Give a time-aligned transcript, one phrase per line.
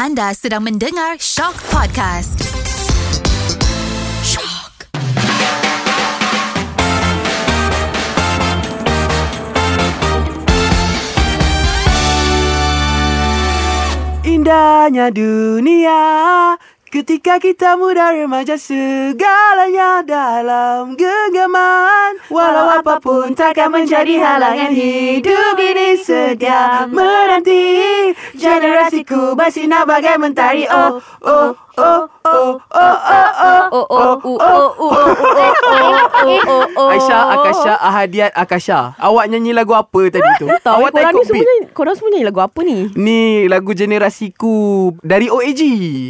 [0.00, 2.40] Anda sedang mendengar Shock Podcast.
[4.24, 4.88] Shock.
[14.24, 16.00] Indahnya dunia
[16.90, 22.18] Ketika kita muda remaja Segalanya dalam genggaman.
[22.26, 28.10] Walau apapun takkan menjadi halangan Hidup ini sedia menanti.
[28.34, 30.66] Generasiku bersinar bagai mentari.
[30.66, 35.00] Oh, oh, oh, oh, oh, oh, oh Oh, oh, oh, oh, oh,
[36.42, 40.50] oh, oh, Aisyah, Akasha, Ahadiat, Akasha Awak nyanyi lagu apa tadi tu?
[40.50, 41.38] Tahu Awak tak ikut beat?
[41.38, 42.78] nyanyi, korang semua nyanyi lagu apa ni?
[42.92, 44.54] Ni lagu generasiku
[45.00, 45.62] dari OAG.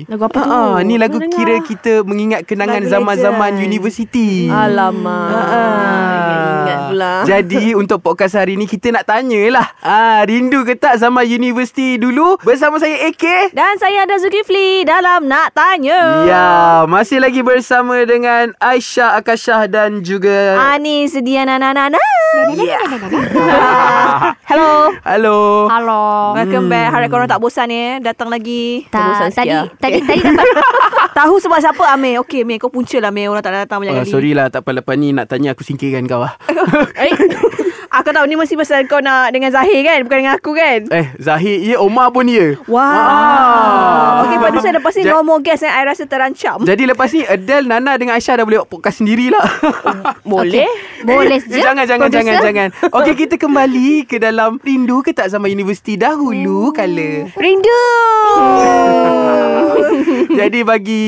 [0.09, 0.49] Lagu apa tu?
[0.49, 1.69] Ah, ni lagu Pernah kira dengar.
[1.69, 3.67] kita mengingat kenangan Lagu zaman-zaman legend.
[3.67, 4.29] universiti.
[4.49, 5.29] Alamak.
[5.31, 6.29] Ah.
[6.61, 7.13] Ingat pula.
[7.23, 9.69] Jadi untuk podcast hari ni kita nak tanyalah.
[9.81, 12.41] Ah, rindu ke tak zaman universiti dulu?
[12.41, 13.53] Bersama saya AK.
[13.53, 16.01] Dan saya ada Zulkifli dalam Nak Tanya.
[16.25, 16.49] Ya,
[16.89, 22.01] masih lagi bersama dengan Aisyah Akashah dan juga Ani sedia nana nana.
[22.57, 22.81] Ya.
[24.49, 24.89] Hello.
[25.05, 25.69] Halo.
[25.69, 26.01] Hello.
[26.33, 26.73] Welcome Hmm.
[26.73, 26.89] back.
[26.89, 28.01] Harap korang tak bosan ya.
[28.01, 28.89] Datang lagi.
[28.89, 29.67] Tak, bosan sikit tadi, lah.
[29.77, 30.07] tadi, Okay.
[30.09, 30.47] tadi dapat
[31.21, 32.25] Tahu sebab siapa Amir?
[32.25, 33.29] Okey Amir, kau punca lah Amir.
[33.29, 34.09] Orang tak datang banyak Uh, kali.
[34.09, 36.41] sorry lah tak apa lepas ni nak tanya aku singkirkan kau lah.
[36.97, 37.13] Eh,
[37.91, 39.99] aku tahu ni mesti pasal kau nak dengan Zahir kan?
[40.01, 40.79] Bukan dengan aku kan?
[40.89, 42.57] Eh, Zahir ya, Omar pun ya.
[42.65, 42.81] Wow.
[42.81, 44.23] Ah.
[44.23, 46.57] Okey, pada saya lepas ni Ja- no more guest yang I rasa terancam.
[46.61, 49.45] Jadi lepas ni Adele, Nana dengan Aisyah dah boleh buat podcast sendirilah.
[50.23, 50.67] Boleh?
[51.03, 52.39] Boleh Eh, je jangan, jangan, producer.
[52.39, 52.93] jangan, jangan.
[52.93, 57.29] Okey, kita kembali ke dalam rindu ke tak zaman universiti dahulu kala.
[57.35, 57.81] Rindu.
[60.31, 61.05] Jadi bagi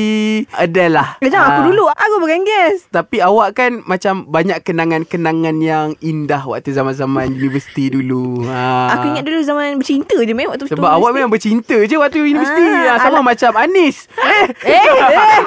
[0.51, 1.07] Adele lah.
[1.17, 1.65] Eh, jangan aku Ah.
[1.65, 1.83] dulu.
[1.87, 2.87] Aku bukan guest.
[2.89, 8.43] Tapi awak kan macam banyak kenangan-kenangan yang indah waktu zaman-zaman universiti dulu.
[8.49, 8.97] Ha.
[8.97, 12.65] Aku ingat dulu zaman bercinta je Meh waktu Sebab awak memang bercinta je waktu universiti.
[12.89, 13.33] Ah, sama alah.
[13.33, 14.09] macam Anis.
[14.17, 14.45] Eh.
[14.73, 15.39] Eh, eh.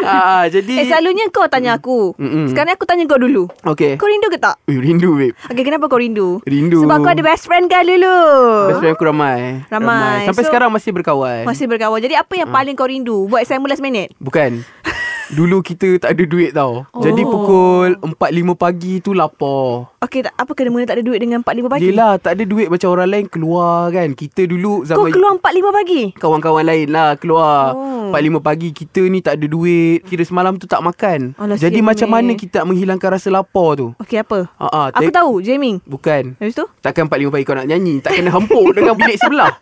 [0.06, 2.14] ah, jadi eh selalunya kau tanya aku.
[2.16, 2.48] Mm-mm.
[2.48, 3.50] Sekarang aku tanya kau dulu.
[3.66, 4.00] Okey.
[4.00, 4.56] Kau rindu ke tak?
[4.64, 5.36] Eh, rindu babe.
[5.50, 6.40] Okay, kenapa kau rindu?
[6.46, 6.86] Rindu.
[6.86, 8.16] Sebab kau ada best friend kan dulu.
[8.72, 9.60] Best friend aku ramai.
[9.68, 10.24] Ramai.
[10.24, 11.44] Sampai So- sekarang masih berkawan.
[11.44, 11.98] Masih berkawan.
[12.00, 13.28] Jadi apa yang paling kau rindu?
[13.28, 14.14] Buat assignment last minute?
[14.16, 14.62] Bukan.
[15.30, 16.82] Dulu kita tak ada duit tau.
[16.90, 17.02] Oh.
[17.02, 19.94] Jadi pukul 4-5 pagi tu lapar.
[20.02, 21.86] Okay, tak, apa kena mengena tak ada duit dengan 4-5 pagi?
[21.86, 24.10] Yelah tak ada duit macam orang lain keluar kan.
[24.18, 26.02] Kita dulu Kau zaman keluar 4-5 pagi?
[26.18, 27.78] kawan-kawan lain lah keluar.
[27.78, 27.90] Oh.
[28.10, 28.18] Oh.
[28.18, 30.02] 4-5 pagi kita ni tak ada duit.
[30.02, 31.38] Kira semalam tu tak makan.
[31.38, 32.14] Alah, Jadi macam Mek.
[32.18, 33.94] mana kita nak menghilangkan rasa lapar tu?
[34.02, 34.50] Okay, apa?
[34.58, 35.78] Ha ah, Aku tahu, jamming.
[35.86, 36.34] Bukan.
[36.42, 36.66] Habis tu?
[36.82, 38.02] Takkan 4-5 pagi kau nak nyanyi.
[38.02, 39.54] Tak kena hempuk dengan bilik sebelah.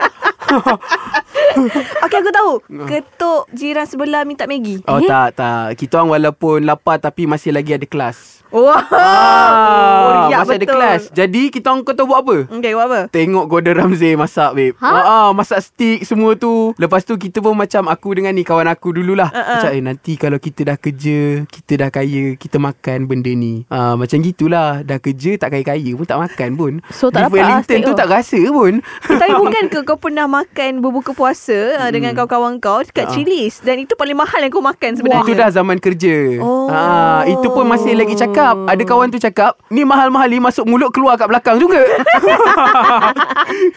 [2.06, 2.52] Okay, aku tahu.
[2.70, 2.86] Ah.
[2.86, 4.78] Ketuk jiran sebelah minta Maggi.
[4.86, 5.74] Oh tak tak.
[5.74, 8.37] Kita orang walaupun lapar tapi masih lagi ada kelas.
[8.50, 8.82] Wah.
[8.88, 10.74] Ah, masih ada betul.
[10.74, 11.02] kelas.
[11.10, 12.36] Jadi kita orang kau tahu buat apa?
[12.50, 13.00] Okay, buat apa?
[13.08, 14.88] Tengok Gordon Ramsay masak babe Ha?
[14.88, 15.00] ha?
[15.02, 18.92] ah, Masak stick semua tu Lepas tu kita pun macam Aku dengan ni kawan aku
[18.92, 19.58] dululah Uh-uh.
[19.58, 23.94] Macam eh nanti kalau kita dah kerja Kita dah kaya Kita makan benda ni ah,
[23.94, 27.46] Macam gitulah Dah kerja tak kaya-kaya pun tak makan pun So, tak Beef dapat lah
[27.54, 27.96] Wellington steak tu tu.
[27.96, 28.72] tak rasa pun
[29.04, 31.90] Tapi bukan ke kau pernah makan berbuka puasa hmm.
[31.90, 33.10] dengan kawan-kawan kau dekat Ah.
[33.10, 35.34] Chili's dan itu paling mahal yang kau makan Itu sebenarnya.
[35.34, 36.68] dah zaman kerja Oh.
[36.68, 40.88] ah, Itu pun masih lagi cakap Ada kawan tu cakap Ni mahal-mahal ni masuk mulut
[40.88, 41.78] keluar kat belakang juga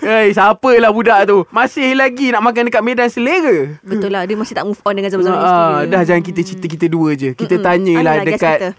[0.01, 4.53] Hei, siapalah budak tu Masih lagi nak makan dekat medan selera Betul lah dia masih
[4.53, 5.89] tak move on dengan zaman-zaman Ah, dia.
[5.89, 7.33] dah jangan kita cerita kita dua je.
[7.33, 7.65] Kita Mm-mm.
[7.65, 8.69] tanyalah Anilah, dekat kita.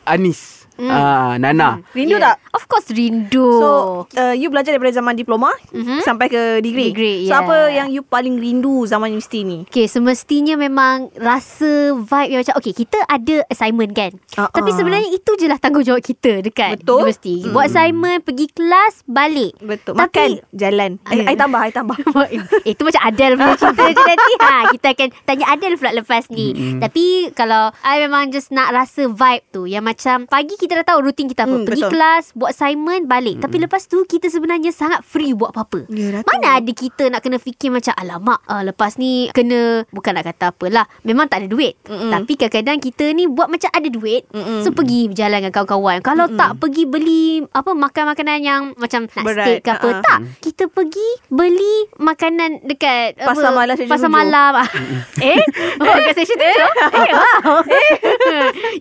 [0.75, 0.93] Anis.
[0.93, 1.69] Ah, Nana.
[1.91, 2.25] Rindu Yeah.
[2.31, 2.37] tak?
[2.53, 3.69] Of course rindu So,
[4.11, 6.01] uh, you belajar daripada zaman diploma Mhm.
[6.01, 6.91] sampai ke degree.
[6.91, 7.41] Degree, so, yeah.
[7.41, 9.59] apa yang you paling rindu zaman universiti ni?
[9.65, 14.75] Okay semestinya memang Rasa vibe yang macam Okay kita ada assignment kan Ah, Tapi ah.
[14.75, 17.03] sebenarnya itu je lah Tanggungjawab kita Dekat Betul.
[17.03, 19.95] universiti Buat assignment Pergi kelas Balik Betul.
[19.95, 20.91] Tapi- Makan, jalan.
[21.07, 21.25] Eh.
[21.25, 21.97] I tambah, I tambah.
[22.29, 26.25] eh, Itu macam Adel punya cerita je nanti ha, Kita akan tanya Adel pula lepas
[26.29, 26.79] ni Mm-mm.
[26.79, 30.99] Tapi kalau I memang just nak rasa vibe tu Yang macam Pagi kita dah tahu
[31.03, 31.51] rutin kita apa.
[31.53, 31.93] Hmm, Pergi betul.
[31.93, 33.43] kelas Buat assignment Balik.
[33.43, 35.91] Tapi lepas tu Kita sebenarnya sangat free buat apa-apa.
[35.91, 40.25] Ya, Mana ada kita nak kena fikir macam Alamak uh, Lepas ni Kena Bukan nak
[40.25, 40.87] kata apalah.
[41.03, 41.75] Memang tak ada duit.
[41.85, 42.15] Mm-mm.
[42.15, 44.23] Tapi kadang-kadang kita ni Buat macam ada duit.
[44.31, 44.63] Mm-mm.
[44.63, 45.99] So pergi berjalan dengan kawan-kawan.
[46.01, 46.39] Kalau Mm-mm.
[46.39, 49.45] tak pergi beli Apa Makan makanan yang Macam nak Berat.
[49.45, 49.89] steak ke apa.
[49.91, 50.05] Ha-ha.
[50.05, 50.19] Tak.
[50.39, 54.15] Kita pergi Beli makanan Dekat Pasar apa, malam Pasar Hujung.
[54.15, 54.53] malam.
[54.55, 54.69] Ah.
[55.23, 55.41] Eh?
[55.79, 56.45] Oh gas station tu
[56.93, 57.63] Eh wow.
[57.63, 57.95] Eh.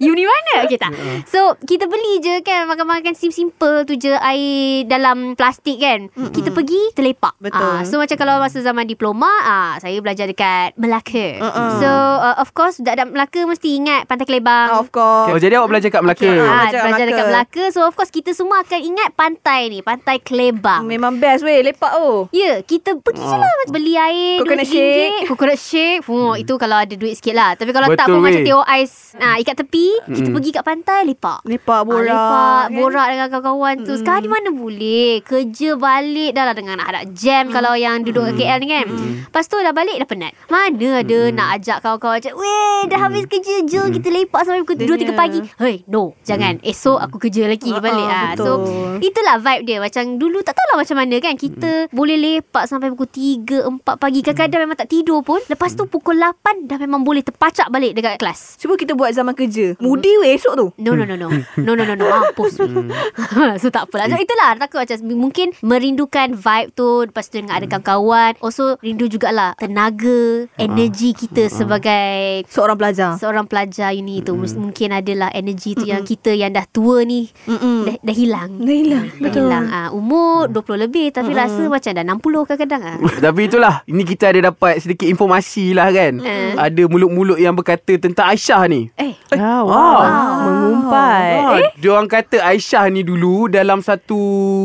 [0.09, 0.65] Uni mana?
[0.65, 0.91] Okay tak.
[1.25, 6.11] So kita beli je kan makan-makan sim-simple tu je air dalam plastik kan.
[6.11, 6.35] Mm-mm.
[6.35, 7.39] Kita pergi terlepak.
[7.39, 7.63] Betul.
[7.63, 11.39] Ah, so macam kalau masa zaman diploma, ah saya belajar dekat Melaka.
[11.39, 11.79] Mm-mm.
[11.79, 14.83] So uh, of course budak-budak Melaka mesti ingat Pantai Kelebang.
[14.83, 15.31] Of course.
[15.31, 16.27] Oh, jadi awak belajar kat Melaka.
[16.27, 16.43] Okay.
[16.43, 17.63] Ah, Belajar belajar dekat Melaka.
[17.71, 20.83] So of course kita semua akan ingat pantai ni, Pantai Kelebang.
[20.83, 22.27] Memang best weh lepak oh.
[22.35, 25.31] Ya, kita pergi je lah macam beli air Coconut RM2.
[25.31, 26.03] Coconut shake.
[26.03, 27.55] Fuh, itu kalau ada duit sikit lah.
[27.55, 28.47] Tapi kalau tak Betul, pun macam weh.
[28.51, 30.35] tengok ais nah, ikat tepi, kita Mm-mm.
[30.35, 31.39] pergi kat pantai lepak.
[31.47, 32.09] Lepak borak.
[32.09, 32.77] Ah, lepak, kan?
[32.77, 33.93] borak dengan kawan-kawan tu.
[33.95, 35.11] Sekarang di mana boleh?
[35.21, 38.85] Kerja balik dah lah dengan nak ada jam kalau yang duduk kat KL ni kan.
[39.27, 40.33] Lepas tu dah balik dah penat.
[40.47, 44.77] Mana ada nak ajak kawan-kawan macam, "Weh, dah habis kerja, jom kita lepak sampai pukul
[44.81, 46.17] 2 3 Dia- pagi." Hei, no.
[46.23, 46.59] Jangan.
[46.61, 48.33] Esok aku kerja lagi Ah, balik ah, ah.
[48.35, 48.51] So,
[48.99, 49.77] itulah vibe dia.
[49.79, 51.33] Macam dulu tak tahulah macam mana kan.
[51.37, 54.19] Kita boleh lepak sampai pukul 3 4 pagi.
[54.21, 55.39] Kadang-kadang memang tak tidur pun.
[55.45, 58.57] Lepas tu pukul 8 dah memang boleh terpacak balik dekat kelas.
[58.57, 59.77] Cuba kita buat zaman kerja.
[59.77, 60.67] Mudi weh esok tu.
[60.77, 62.55] No no no no No no no no Mampus.
[63.61, 64.07] So tak apalah.
[64.07, 68.37] So itulah Takut macam Mungkin merindukan vibe tu Lepas tu dengan ada kawan-kawan.
[68.39, 73.17] Also rindu jugalah Tenaga Energi kita sebagai Seorang pelajar.
[73.17, 74.33] Seorang pelajar uni tu.
[74.33, 77.83] Mus- Mungkin adalah energi tu Yang kita yang dah tua ni Mm-mm.
[77.83, 78.51] Dah, dah hilang.
[78.57, 79.05] Dah hilang.
[79.17, 79.65] Dah hilang.
[79.67, 82.97] Ah, Umur 20 lebih Tapi rasa macam dah 60 kadang-kadang ah.
[83.25, 86.19] Tapi itulah Ini kita ada dapat sedikit informasi lah kan.
[86.21, 86.53] Eh.
[86.53, 88.87] Ada mulut-mulut yang berkata tentang Aisyah ni.
[88.95, 89.13] Eh.
[89.33, 90.01] Ah, wow.
[90.41, 91.40] Mengumpat.
[91.43, 94.19] Ah, Dia orang kata Aisyah ni dulu dalam satu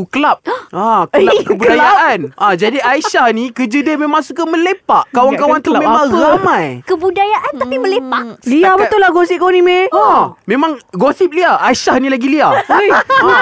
[0.07, 0.39] kelab.
[0.71, 2.19] ah, kelab Eh, kebudayaan.
[2.33, 5.09] ah, jadi Aisyah ni kerja dia memang suka melepak.
[5.09, 6.17] Kawan-kawan tu memang apa?
[6.35, 6.65] ramai.
[6.83, 9.89] Kebudayaan tapi melepak Lia Setakat- betul lah gosip kau ni meh.
[9.89, 10.05] Ha,
[10.43, 11.57] memang gosip Lia.
[11.59, 12.49] Aisyah ni lagi Lia.
[12.53, 13.35] ha,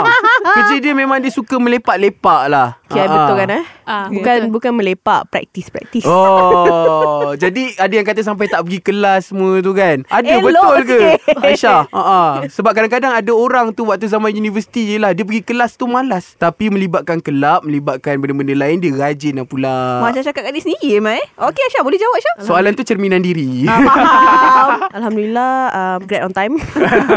[0.53, 2.79] kerja dia memang dia suka melepak-lepak lah.
[2.85, 3.37] Okay, Ah, betul ah.
[3.37, 3.63] kan eh?
[3.83, 6.05] Ah, bukan bukan melepak, praktis praktis.
[6.05, 10.05] Oh, jadi ada yang kata sampai tak pergi kelas semua tu kan?
[10.07, 10.85] Ada Elok betul ke?
[10.87, 11.19] sikit.
[11.39, 11.81] Aisyah.
[11.87, 12.31] Ha ah.
[12.45, 16.35] Sebab kadang-kadang ada orang tu waktu zaman universiti je lah dia pergi kelas tu malas.
[16.35, 20.03] Tapi melibatkan kelab, melibatkan benda-benda lain dia rajin lah pula.
[20.03, 21.21] Macam cakap kat dia sendiri Mai.
[21.35, 22.35] Okey Aisyah boleh jawab Aisyah.
[22.41, 23.65] Soalan tu cerminan diri.
[23.65, 24.69] Ah, faham.
[24.97, 26.53] Alhamdulillah um, grad on time.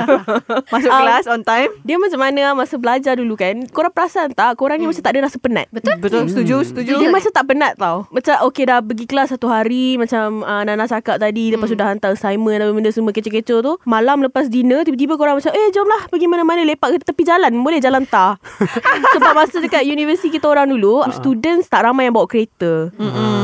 [0.74, 1.70] Masuk Um, kelas on time.
[1.82, 3.66] Dia macam mana masa belajar dulu kan?
[3.68, 4.56] Korang perasan tak?
[4.56, 5.66] Korang ni macam tak ada rasa penat.
[5.68, 6.00] Betul?
[6.00, 6.24] Betul.
[6.28, 6.94] Setuju, setuju.
[6.96, 8.06] Dia macam tak penat tau.
[8.08, 11.90] Macam okay dah pergi kelas satu hari macam uh, Nana cakap tadi lepas tu dah
[11.90, 13.72] hantar assignment dan benda semua kecoh-kecoh tu.
[13.84, 17.50] Malam lepas dinner tiba-tiba korang macam eh jomlah pergi mana-mana lepak ke tepi jalan.
[17.58, 18.38] Boleh jalan tar.
[19.14, 22.94] Sebab masa dekat universiti kita orang dulu students tak ramai yang bawa kereta.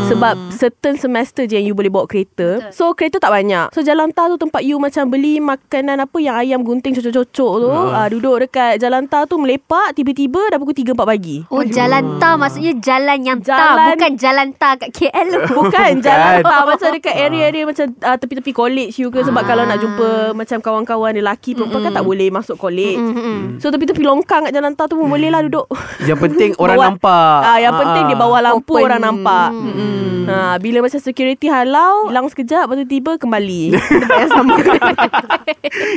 [0.05, 2.71] Sebab certain semester je yang you boleh bawa kereta.
[2.71, 3.73] So kereta tak banyak.
[3.73, 7.69] So jalan tar tu tempat you macam beli makanan apa yang ayam gunting cocok-cocok tu.
[7.69, 8.06] Uh.
[8.06, 11.41] duduk dekat jalan tar tu melepak tiba-tiba dah pukul 3 4 pagi.
[11.49, 15.93] Oh jalan tar Maksudnya jalan yang tar Jalan- Bukan jalan tar kat KL Bukan Bukan.
[16.01, 19.47] jalan tar Macam dekat area-area Macam uh, tepi-tepi college you ke Sebab Ah.
[19.47, 23.56] kalau nak jumpa Macam kawan-kawan lelaki Perempuan kan tak boleh masuk college Mm-mm.
[23.56, 25.64] So tepi-tepi longkang kat jalan tar tu pun boleh lah duduk
[26.02, 27.38] Yang penting orang Bawa- nampak.
[27.43, 28.85] Ah, yang penting dia bawa lampu Open.
[28.85, 29.49] orang nampak.
[29.50, 30.23] Hmm.
[30.25, 33.76] Ha, bila macam security halau, hilang sekejap lepas tu tiba kembali.
[34.02, 34.55] Tempat yang sama.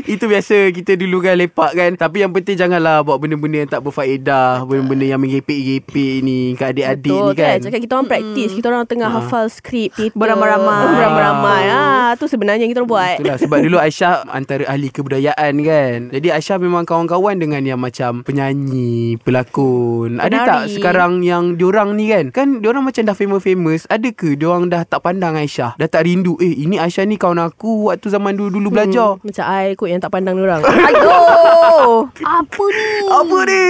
[0.05, 3.83] Itu biasa kita dulu kan lepak kan Tapi yang penting janganlah Buat benda-benda yang tak
[3.83, 8.65] berfaedah Benda-benda yang mengepek-gepek ni Kat adik-adik Betul ni kan Cakap kita orang praktis Kita
[8.67, 9.91] orang tengah hafal skrip.
[10.13, 10.81] Beramai-ramai.
[10.89, 15.53] Beramai-ramai ah, Tu sebenarnya yang kita orang buat Itulah sebab dulu Aisyah antara ahli kebudayaan
[15.59, 15.97] kan.
[16.09, 20.17] Jadi Aisyah memang kawan-kawan dengan yang macam penyanyi, pelakon.
[20.17, 20.73] Ada tak Penari.
[20.75, 22.29] sekarang yang diorang ni kan?
[22.31, 23.85] Kan diorang macam dah famous-famous.
[23.87, 25.75] Ada ke diorang dah tak pandang Aisyah?
[25.77, 26.35] Dah tak rindu.
[26.39, 29.19] Eh ini Aisyah ni kawan aku waktu zaman dulu-dulu belajar.
[29.21, 32.09] Macam I kot yang tak pandang orang Aduh.
[32.23, 33.65] Apa ni Apa ni?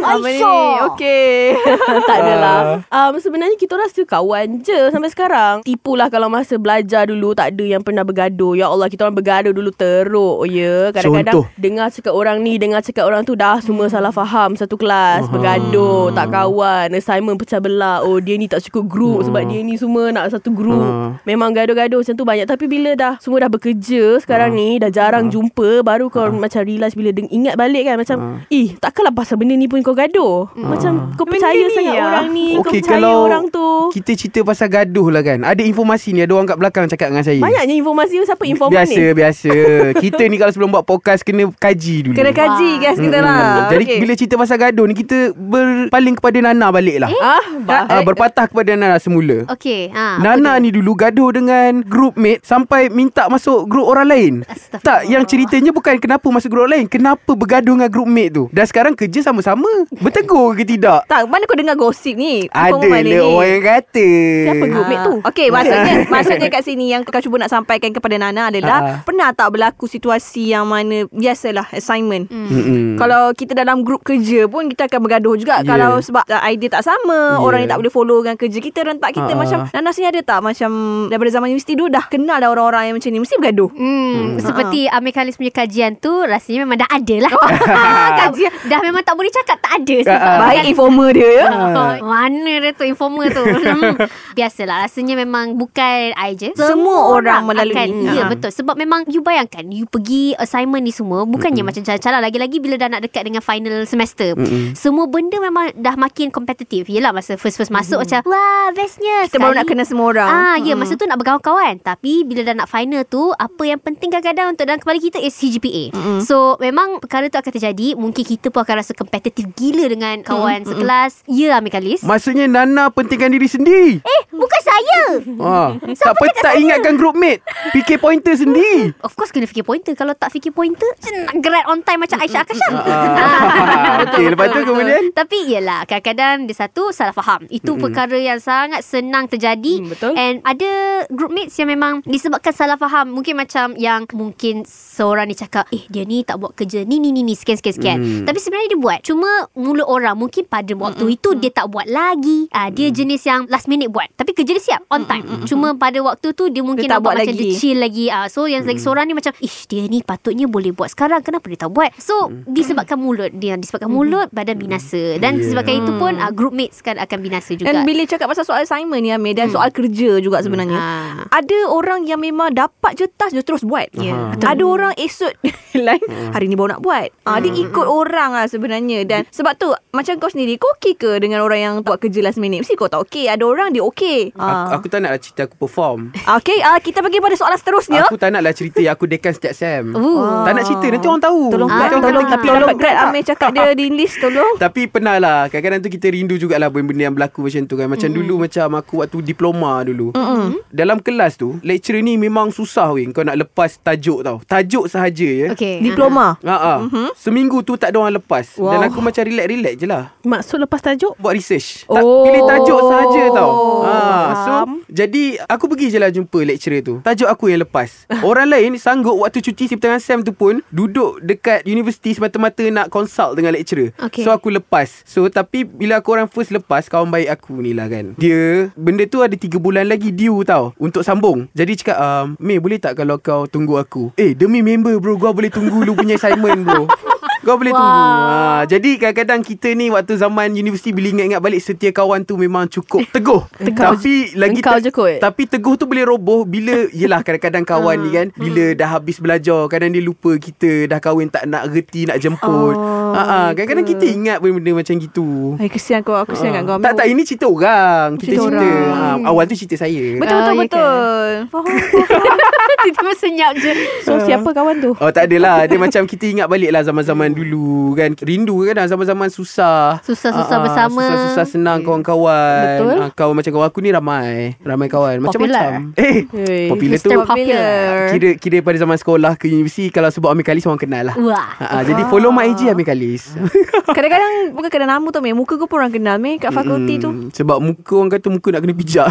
[0.00, 0.38] Apa ni?
[0.40, 0.70] Aisyah.
[0.92, 1.34] Okay
[2.08, 2.58] Tak adalah
[2.88, 7.54] um, Sebenarnya kita orang still kawan je Sampai sekarang Tipulah kalau masa belajar dulu Tak
[7.56, 11.46] ada yang pernah bergaduh Ya Allah kita orang bergaduh dulu teruk ya Kadang-kadang Contoh?
[11.60, 14.56] Dengar cakap orang ni Dengar cakap orang tu Dah semua salah faham.
[14.56, 16.88] Satu kelas Bergaduh Tak kawan.
[16.90, 18.00] Assignment pecah belah.
[18.00, 20.80] Oh dia ni tak cukup group Sebab dia ni semua Nak satu group.
[20.80, 21.20] Ah.
[21.22, 22.46] Memang gaduh-gaduh macam tu banyak.
[22.46, 26.94] Tapi bila dah Semua dah bekerja Sekarang ni Dah jarang jumpa Baru kau macam realise
[26.94, 28.16] Bila deng- ingat balik kan Macam
[28.48, 30.48] Ih takkanlah pasal benda ni pun kau gaduh.
[30.56, 32.04] Macam kau Benda percaya ni sangat ya?
[32.06, 33.68] orang ni Kau Okey, percaya kalau orang tu.
[33.92, 35.42] Kita cerita pasal gaduh lah kan.
[35.42, 36.22] Ada informasi ni.
[36.22, 37.38] Ada orang kat belakang cakap dengan saya.
[37.38, 39.52] Banyaknya informasi Siapa informan Biasa, ni biasa.
[40.04, 42.14] kita ni kalau sebelum buat podcast kena kaji dulu.
[42.14, 43.26] Kena kaji guys kita Mm-mm.
[43.26, 43.98] lah Jadi Okey.
[43.98, 47.10] bila cerita pasal gaduh ni kita berpaling kepada Nana balik lah.
[47.16, 47.84] Ah, bah.
[47.86, 49.44] Ah, berpatah kepada Nana semula.
[49.46, 54.06] Okey ha, apa Nana ni dulu gaduh dengan group mate sampai minta masuk grup orang
[54.06, 54.32] lain.
[54.80, 58.44] Tak, yang ceritanya bukan kenapa masuk orang lain, kenapa bergaduh dengan group mate tu.
[58.50, 59.68] Dan sekarang kerja sama-sama.
[59.92, 61.04] Bertegur ke tidak?
[61.04, 62.46] Tak, mana kau dengar gosip ni?
[62.46, 64.08] Ada le orang yang kata.
[64.46, 65.14] Siapa group mate tu?
[65.22, 69.02] Okey, maksudnya maksudnya kat sini yang kau cuba nak sampaikan kepada Nana adalah Ha.
[69.02, 72.28] pernah tak berlaku situasi yang mana biasalah assignment.
[72.28, 72.94] Mm-mm.
[72.94, 75.66] Kalau kita dalam grup kerja pun kita akan bergaduh juga yeah.
[75.66, 77.40] kalau sebab uh, idea tak sama, Ya.
[77.40, 79.36] orang yang tak boleh follow dengan kerja kita rentak kita Ha.
[79.36, 80.70] macam Nana sini ada tak macam
[81.06, 83.70] daripada zaman universiti dulu dah kenal dah orang-orang yang macam ni mesti bergaduh.
[83.70, 87.32] Hmm, seperti Amir Khalis punya kajian tu rasanya memang dah ada lah.
[88.20, 88.52] Kajian.
[88.66, 90.38] dah memang tak boleh cakap tak ada sebab Ah.
[90.42, 91.46] Baik informer dia ya.
[91.48, 93.94] Oh, mana dia tu informer tu Hmm.
[94.32, 97.72] Biasalah Rasanya memang Bukan I je Semua orang melalui.
[97.72, 98.28] akan, Ya Ha.
[98.28, 102.74] betul Sebab memang You bayangkan You pergi assignment ni semua Bukannya macam cara-cara Lagi-lagi bila
[102.74, 104.74] dah nak dekat Dengan final semester Mm-mm.
[104.74, 109.54] Semua benda memang Dah makin kompetitif Yelah masa first-first masuk Macam Wah bestnya Kita baru
[109.54, 110.28] nak kenal semua orang.
[110.28, 110.82] Ah, ya Mm-mm.
[110.82, 114.66] masa tu nak berkawan-kawan Tapi bila dah nak final tu Apa yang penting kadang-kadang Untuk
[114.66, 116.18] dalam kepala kita Is CGPA Mm-mm.
[116.20, 120.64] So memang perkara tu akan terjadi Mungkin kita pun akan rasa kompetitif gila Dengan kawan
[120.64, 123.92] sekelas Ya Amir Khalis Maksudnya Nana pentingkan diri sendiri.
[123.98, 125.02] Eh bukan saya
[125.40, 127.42] Ha, tak apa tak ingatkan group mate.
[127.70, 128.94] Fikir pointer sendiri.
[129.00, 132.42] Of course kena fikir pointer Kalau tak fikir pointer Nak grad on time Macam Aisyah
[132.42, 132.72] Akasham
[133.20, 135.12] Ah, Okey, lepas tu kemudian?
[135.12, 137.44] Tapi yelah Kadang-kadang Dia satu salah faham.
[137.52, 139.80] Itu mm perkara yang sangat Senang terjadi.
[139.80, 140.12] Hmm, betul.
[140.16, 140.70] And ada
[141.12, 143.12] group mates Yang memang Disebabkan salah faham.
[143.12, 147.12] Mungkin macam Yang mungkin Seorang ni cakap Eh dia ni tak buat kerja Ni ni
[147.12, 147.34] ni ni.
[147.36, 147.98] Sekian sekian sekian.
[148.00, 148.24] Hmm.
[148.24, 148.98] Tapi sebenarnya dia buat.
[149.04, 152.48] Cuma Mulut orang Mungkin pada waktu itu Dia tak buat lagi.
[152.52, 154.08] Ah, Dia jenis yang Last minute buat.
[154.16, 155.44] Tapi kerja dia siap On time.
[155.44, 157.50] Cuma pada waktu tu Dia mungkin Dia tak nampak buat macam lagi.
[157.52, 158.06] Dia chill lagi.
[158.08, 161.24] Ah, So yang lagi seorang ni macam Ish dia ni patutnya boleh buat sekarang.
[161.24, 161.90] Kenapa tak buat.
[161.96, 162.14] So
[162.46, 165.16] disebabkan mulut dia Disebabkan mulut Badan binasa.
[165.16, 165.46] Dan Yeah.
[165.46, 167.70] disebabkan itu pun ah, Group mates kan akan binasa juga.
[167.70, 171.22] Dan bila cakap pasal soal assignment ni Amir Dan soal kerja juga sebenarnya Ah.
[171.32, 173.86] Ada orang yang memang dapat je task Dia terus buat.
[173.92, 174.46] Ya, Betul.
[174.46, 175.32] Ada orang esok
[175.86, 177.08] Lain Hari ni baru nak buat.
[177.22, 179.02] Ah, Dia ikut orang lah sebenarnya.
[179.02, 182.36] Dan sebab tu Macam kau sendiri Kau okey ke dengan orang yang buat kerja last
[182.36, 182.60] minute?
[182.60, 183.26] Mesti kau tak okey.
[183.26, 184.32] Ada orang dia okey.
[184.32, 184.74] Aku, ah.
[184.74, 186.10] aku tak naklah cerita aku perform.
[186.12, 188.02] Okey ah, Kita pergi pada soalan seterusnya.
[188.04, 189.84] Aku tak naklah cerita yang aku dekan setiap sem.
[189.90, 190.42] Ooh.
[190.42, 191.39] Tak nak cerita nanti orang tahu.
[191.48, 195.16] Tolong Ah, Tolong tapi "Tolong dapat tak?" Amir cakap dia di list Tolong Tapi pernah
[195.16, 198.16] lah Kadang-kadang tu kita rindu jugalah Benda-benda yang berlaku macam tu kan Macam mm.
[198.20, 200.68] dulu Macam aku waktu diploma dulu mm.
[200.68, 205.24] Dalam kelas tu Lecturer ni memang susah weh Kau nak lepas tajuk tau Tajuk sahaja
[205.24, 206.78] ya Okay Diploma Ha ah.
[206.82, 207.08] Mm-hmm.
[207.14, 208.56] Seminggu tu tak ada orang lepas.
[208.56, 208.72] Wow.
[208.72, 210.10] Dan aku macam relax-relax je lah.
[210.20, 211.84] Maksud lepas tajuk Buat research.
[211.86, 212.24] Tak Oh.
[212.24, 213.50] pilih tajuk sahaja tau.
[213.84, 213.94] Ha,
[214.42, 214.52] so
[214.88, 216.98] jadi aku pergi je lah jumpa lecturer tu.
[217.04, 218.08] Tajuk aku yang lepas.
[218.26, 223.36] Orang lain sanggup waktu cuti pertengahan sem tu pun duduk dekat universiti semata-mata nak consult
[223.36, 223.92] dengan lecturer.
[223.96, 224.22] Okay.
[224.22, 225.04] So aku lepas.
[225.04, 228.16] So tapi bila aku orang first lepas kawan baik aku ni lah kan.
[228.16, 231.46] Dia benda tu ada 3 bulan lagi due tau untuk sambung.
[231.52, 234.10] Jadi cakap um, Mei boleh tak kalau kau tunggu aku?
[234.16, 236.84] Eh demi member bro gua boleh tunggu lu punya assignment bro.
[237.40, 237.80] Kau boleh Wow.
[237.80, 242.36] tunggu ha, Jadi kadang-kadang kita ni Waktu zaman universiti Bila ingat-ingat balik Setia kawan tu
[242.36, 243.40] memang cukup Teguh
[243.80, 245.16] Tapi lagi engkau je kot.
[245.24, 249.56] Tapi teguh tu boleh roboh Bila Yelah kadang-kadang kawan ni kan Bila dah habis belajar
[249.72, 252.72] Kadang dia lupa kita Dah kahwin tak nak reti Nak jemput.
[252.72, 255.58] Oh, ha, ha, Kadang-kadang kita ingat Benda-benda macam gitu.
[255.58, 256.78] Eh kesian kau Aku kesian kat kau.
[256.78, 258.14] Tak tak ini cerita orang.
[258.14, 259.18] Kita Cerita cerita, orang.
[259.18, 260.04] ha, Awal tu cerita saya.
[260.14, 261.30] Betul betul Ah, betul.
[261.48, 261.66] Faham.
[262.80, 263.72] Tiba-tiba senyap je.
[264.00, 264.90] So siapa kawan tu?
[264.94, 265.66] Oh tak adalah.
[265.66, 268.14] Dia macam kita ingat balik lah Zaman-zaman dulu kan.
[268.16, 269.98] Rindu kadang zaman-zaman susah.
[270.00, 271.02] Susah-susah Ah, ah, bersama.
[271.04, 272.62] Susah-susah senang kawan-kawan.
[272.78, 272.96] Betul.
[272.98, 274.54] Ah, Kawan macam kawan aku ni ramai.
[274.60, 275.16] Ramai kawan.
[275.20, 275.92] Macam-macam.
[275.96, 276.68] Eh Hey.
[276.68, 277.10] Popular tu.
[277.10, 277.16] Mr.
[277.22, 277.88] Popular.
[278.10, 281.48] Kira kira pada zaman sekolah ke universiti Kalau sebut Amir Khalis orang kenal lah Wah
[281.52, 283.36] Ha, ha, jadi follow my IG Amir Khalis
[283.96, 285.32] Kadang-kadang bukan kena nama tu Meh.
[285.32, 287.10] Muka kau pun orang kenal Meh kat fakulti tu.
[287.10, 289.08] Hmm, Sebab muka orang kata Muka nak kena pijak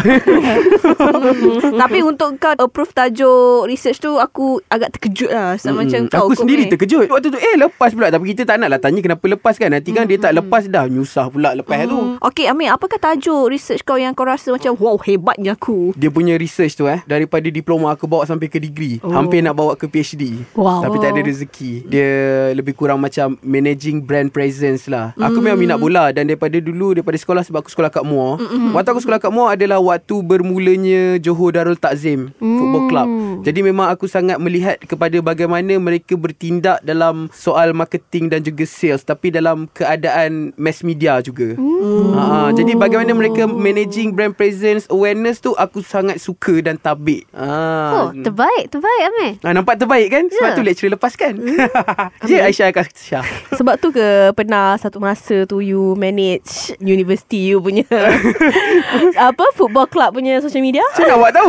[1.76, 5.54] Tapi untuk kau approve tajuk research tu aku agak terkejut lah.
[5.56, 6.12] Sama macam Mm-mm.
[6.12, 6.26] kau.
[6.26, 6.70] Aku sendiri Meh.
[6.70, 9.70] terkejut Waktu tu eh lepas pula Tapi kita tak nak lah tanya kenapa lepas kan
[9.70, 13.82] Nanti kan dia tak lepas dah Nyusah pula lepas tu Okey Amir, apakah tajuk research
[13.82, 15.92] kau yang kau rasa macam wow hebatnya aku?
[15.94, 19.12] Dia punya research tu eh Daripada diploma aku bawa sampai ke degree oh.
[19.12, 20.82] Hampir nak bawa ke PhD Wow.
[20.82, 22.10] Tapi tak ada rezeki Dia
[22.52, 27.16] lebih kurang macam Managing brand presence lah Aku memang minat bola Dan daripada dulu Daripada
[27.16, 28.72] sekolah Sebab aku sekolah kat Muar mm-hmm.
[28.76, 33.08] Waktu aku sekolah kat Muar Adalah waktu bermulanya Johor Darul Takzim Football Club
[33.46, 39.02] Jadi memang aku sangat melihat Kepada bagaimana mereka bertindak Dalam soal marketing dan juga sales
[39.02, 41.56] tapi dalam keadaan mass media juga.
[41.56, 47.26] Ha, jadi bagaimana mereka managing brand presence awareness tu aku sangat suka dan tabik.
[47.32, 48.14] Oh, Ha.
[48.14, 49.32] terbaik, terbaik Amir.
[49.42, 50.24] Ha, nampak terbaik kan?
[50.30, 50.56] Sebab Ya.
[50.56, 51.32] tu lecturer lepaskan.
[52.30, 53.22] ya Aisyah Akasyah.
[53.58, 57.84] Sebab tu ke pernah satu masa tu you manage university you punya
[59.30, 60.82] apa football club punya social media?
[60.92, 61.48] Saya nak buat tahu.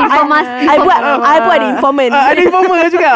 [0.00, 0.64] Informasi.
[0.64, 2.12] I buat I buat ada informant.
[2.12, 3.12] Ah, ada informer juga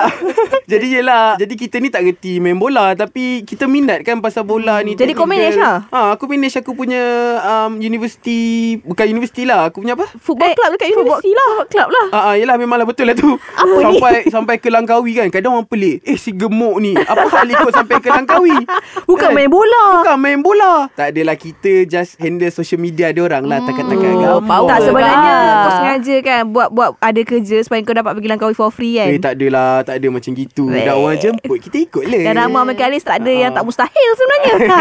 [0.65, 4.81] Jadi yelah Jadi kita ni tak reti main bola Tapi kita minat kan pasal bola
[4.81, 5.85] ni Jadi kau manage lah?
[5.89, 7.01] ha, Aku manage aku punya
[7.41, 11.53] um, Universiti Bukan universiti lah Aku punya apa Football club dekat universiti lah.
[11.67, 12.07] Club lah.
[12.11, 13.85] Ah, ah, yelah memanglah betul lah tu Apa ni?
[13.97, 17.73] sampai sampai ke Langkawi kan Kadang orang pelik Eh si gemuk ni Apa hal ikut
[17.73, 18.53] sampai ke Langkawi
[19.09, 19.33] Bukan Kan?
[19.33, 19.85] main bola.
[19.99, 24.21] Bukan main bola Tak adalah kita Just handle social media dia orang lah Takat-takat Oh,
[24.39, 25.57] gampang power Tak sebenarnya lah.
[25.59, 29.09] kau sengaja kan buat buat ada kerja supaya kau dapat pergi Langkawi for free kan.
[29.09, 30.85] Eh tak adalah Tak ada macam gitu Weh.
[30.85, 33.55] Dah orang jemput Kita ikut lah Dan nama Ahmad Kalis tak ada yang Ah.
[33.55, 34.55] tak mustahil sebenarnya.
[34.71, 34.81] ha.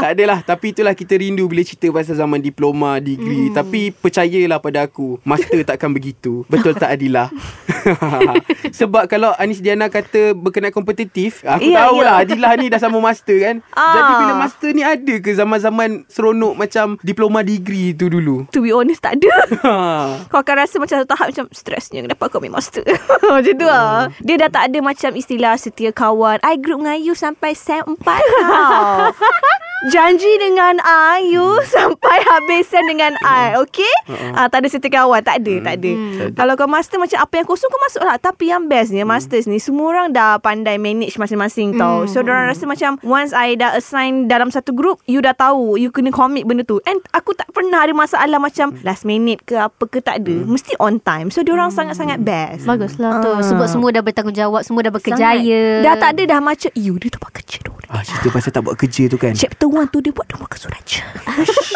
[0.00, 3.54] tak adalah Tapi itulah kita rindu Bila cerita pasal zaman diploma Degree hmm.
[3.54, 7.30] Tapi percayalah pada aku Master takkan begitu Betul tak Adila
[8.74, 13.00] Sebab kalau Anis Diana kata Berkenaan kompetitif Aku Ya, tahu lah Adila ni dah sama
[13.00, 13.92] master kan Ah.
[13.92, 18.70] Jadi bila master ni ada ke Zaman-zaman seronok Macam diploma degree tu dulu To be
[18.70, 19.32] honest tak ada.
[19.64, 19.72] Ha.
[20.28, 22.84] Kau akan rasa macam satu tahap macam stresnya kenapa kau ambil master.
[23.34, 24.12] macam tu lah.
[24.20, 26.36] Dia dah tak ada macam istilah setia kawan.
[26.44, 29.08] I group dengan you sampai sem 4 tau.
[29.84, 34.32] Janji dengan I You Sampai habis Sen dengan I Okay uh-uh.
[34.32, 36.32] uh, Tak ada setia kawan Tak ada Tak ada Hmm.
[36.32, 39.60] Kalau kau master Macam apa yang kosong Kau masuk lah Tapi yang bestnya Masters ni
[39.60, 42.06] Semua orang dah pandai Manage masing-masing tau.
[42.06, 45.90] So orang rasa macam Once I dah assign Dalam satu group You dah tahu You
[45.90, 46.78] kena commit benda tu.
[46.84, 50.36] And aku tak pernah ada masalah Macam last minute ke Apa ke tak ada.
[50.44, 51.28] Mesti on time.
[51.28, 52.62] So diorang sangat-sangat best.
[52.62, 53.30] Baguslah tu.
[53.32, 53.42] Ah.
[53.42, 55.16] Sebab semua dah bertanggungjawab, semua dah Sangat.
[55.16, 55.82] berkejaya.
[55.82, 57.80] Dah tak ada dah macam You dia tak buat kerja dulu.
[57.86, 59.32] Ah, cerita pasal tak buat kerja tu kan?
[59.32, 60.98] Chapter 1 tu dia buat surat je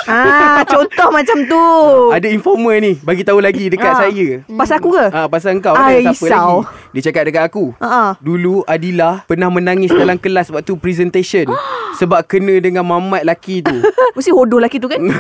[0.07, 1.65] ah, Contoh macam tu.
[2.11, 3.99] Ada informer ni Bagi tahu lagi dekat Ah.
[4.03, 4.29] saya.
[4.51, 5.05] Pasal aku ke?
[5.11, 6.57] Ah, pasal kau Ai, kan siapa lagi?
[6.91, 8.17] Dia cakap dekat aku Ah.
[8.19, 11.47] Dulu Adila Pernah menangis dalam kelas Waktu presentation
[11.99, 13.75] Sebab kena dengan mamat laki tu
[14.17, 15.03] Mesti hodoh lelaki tu kan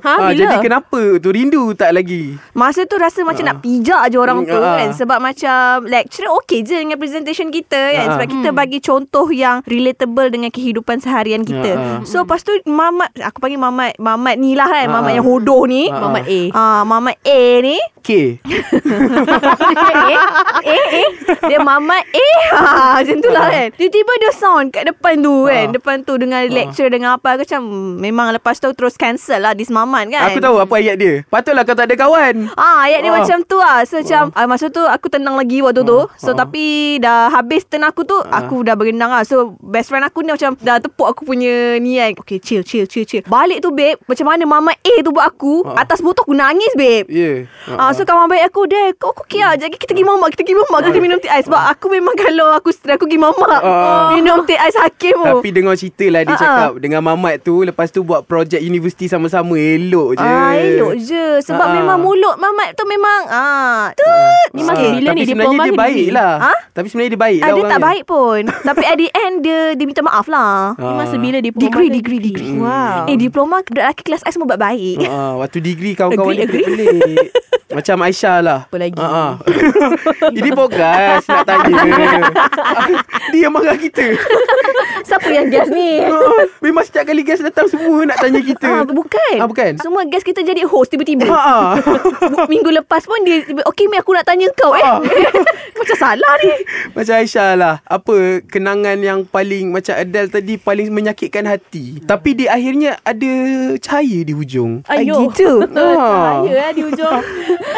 [0.00, 0.38] Ha, Ah, bila?
[0.38, 4.54] Jadi kenapa tu Rindu tak lagi Masa tu rasa macam nak pijak je orang tu
[4.54, 4.78] Ah.
[4.78, 8.12] kan Sebab macam Lecturer okey je dengan presentation kita kan Ah.
[8.14, 11.98] Sebab kita bagi contoh yang Relatable dengan kehidupan seharian kita Ah.
[12.02, 14.92] So lepas tu Mamat Aku panggil Mamat Mamat ni lah kan Ah.
[14.94, 15.98] Mamat yang hodoh ni Ah.
[16.00, 16.40] Mamat A.
[16.52, 20.20] Ah, Mamat A ni Okay eh,
[20.64, 21.08] eh, eh.
[21.42, 25.58] Dia mamat eh ha, Macam tu lah kan Tiba-tiba dia sound kat depan tu kan
[25.62, 25.72] Ah.
[25.80, 27.62] Depan tu dengan lecture dengan apa Aku macam
[27.98, 30.22] Memang lepas tu terus cancel lah This mamat kan.
[30.26, 31.14] Aku tahu apa ayat dia.
[31.26, 32.52] Patutlah kau tak ada kawan.
[32.54, 33.16] Ah, ayat dia Ah.
[33.16, 33.80] macam tu lah.
[33.82, 34.44] So macam ah.
[34.44, 36.04] Masa tu aku tenang lagi waktu tu.
[36.14, 36.36] So Ah.
[36.36, 36.64] tapi
[36.98, 39.22] dah habis turn aku tu Aku dah berenang lah.
[39.22, 42.12] So best friend aku ni macam Dah tepuk aku punya ni kan.
[42.18, 43.24] Okay chill chill chill chill.
[43.24, 45.80] Balik tu babe Macam mana mama A tu buat aku Ah.
[45.80, 47.08] Atas botol aku nangis babe.
[47.08, 47.48] Ya.
[47.70, 50.42] Ah, so kawan baik aku Dek kau aku okay lah Jadi kita pergi mamak Kita
[50.42, 50.80] pergi mamak.
[50.82, 54.12] Kita minum teh ais Sebab aku memang kalau aku stres Aku pergi mamak Ah.
[54.12, 55.38] Minum teh ais hakim tu.
[55.38, 56.70] Tapi dengar cerita lah Dia Ah, cakap.
[56.76, 59.54] Dengan mamat tu Lepas tu buat projek universiti sama-sama.
[59.54, 60.24] Elok je.
[60.24, 61.26] Ah, elok je.
[61.40, 61.72] Sebab Ah.
[61.72, 64.06] memang mulut mamat tu memang ah, tu
[64.52, 66.10] Ni masa Ah, bila Tapi ni sebenarnya diploma dia ke baik degree?
[66.10, 66.32] lah.
[66.40, 66.52] Ha?
[66.72, 68.40] Tapi sebenarnya dia baik Ah, lah dia tak baik pun.
[68.68, 70.74] Tapi at the end Dia dia minta maaf lah.
[70.74, 72.54] Ni masa bila diploma Degree ke degree degree.
[72.56, 73.06] Wow.
[73.06, 77.30] Eh diploma Budak lelaki kelas I semua baik-baik Ah, waktu degree kawan-kawan dia pelik-pelik.
[77.70, 78.60] Macam Aisyah lah.
[78.66, 78.98] Apa lagi?
[78.98, 79.38] Ah.
[80.28, 81.78] Ini podcast nak tanya.
[83.30, 84.10] dia marah kita.
[85.02, 85.90] Siapa yang guest ni?
[86.00, 88.68] Ah, Memang setiap kali guest datang semua nak tanya kita.
[88.68, 89.36] Ah, bukan.
[89.36, 89.72] Ah, bukan?
[89.80, 91.28] Semua guest kita jadi host tiba-tiba.
[91.28, 91.72] Ha, ah.
[92.48, 94.84] Minggu lepas pun dia tiba, Okay Mi aku nak tanya kau eh.
[94.84, 95.00] Ah.
[95.80, 96.52] Macam salah ni.
[96.92, 97.74] Macam Aisyah lah.
[97.88, 102.04] Apa kenangan yang paling macam Adele tadi paling menyakitkan hati.
[102.04, 103.32] Tapi di akhirnya ada
[103.80, 104.84] cahaya di hujung.
[104.88, 105.28] Ayo.
[105.28, 105.64] gitu.
[105.72, 106.44] Ah.
[106.44, 107.22] Cahaya eh di hujung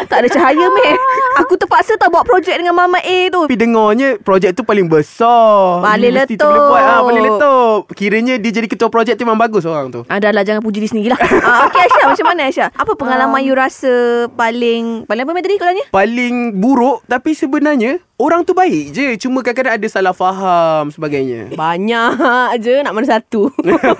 [0.07, 0.93] Tak ada cahaya meh.
[1.41, 3.47] Aku terpaksa tak buat projek dengan Mama A tu.
[3.47, 5.81] Tapi dengarnya projek tu paling besar.
[5.81, 6.51] Paling tu letup.
[6.51, 6.83] boleh buat.
[6.83, 7.72] Ah, paling letup.
[7.97, 10.05] Kiranya dia jadi ketua projek tu memang bagus orang tu.
[10.05, 12.69] Adalah jangan puji diri sendiri lah ah, Okay Aisyah Macam mana Aisyah?
[12.75, 18.45] Apa pengalaman you rasa Paling Paling apa tadi kau tanya paling buruk tapi sebenarnya orang
[18.45, 21.49] tu baik je cuma kadang-kadang ada salah faham sebagainya.
[21.53, 22.13] Banyak
[22.61, 23.49] je Nak mana satu?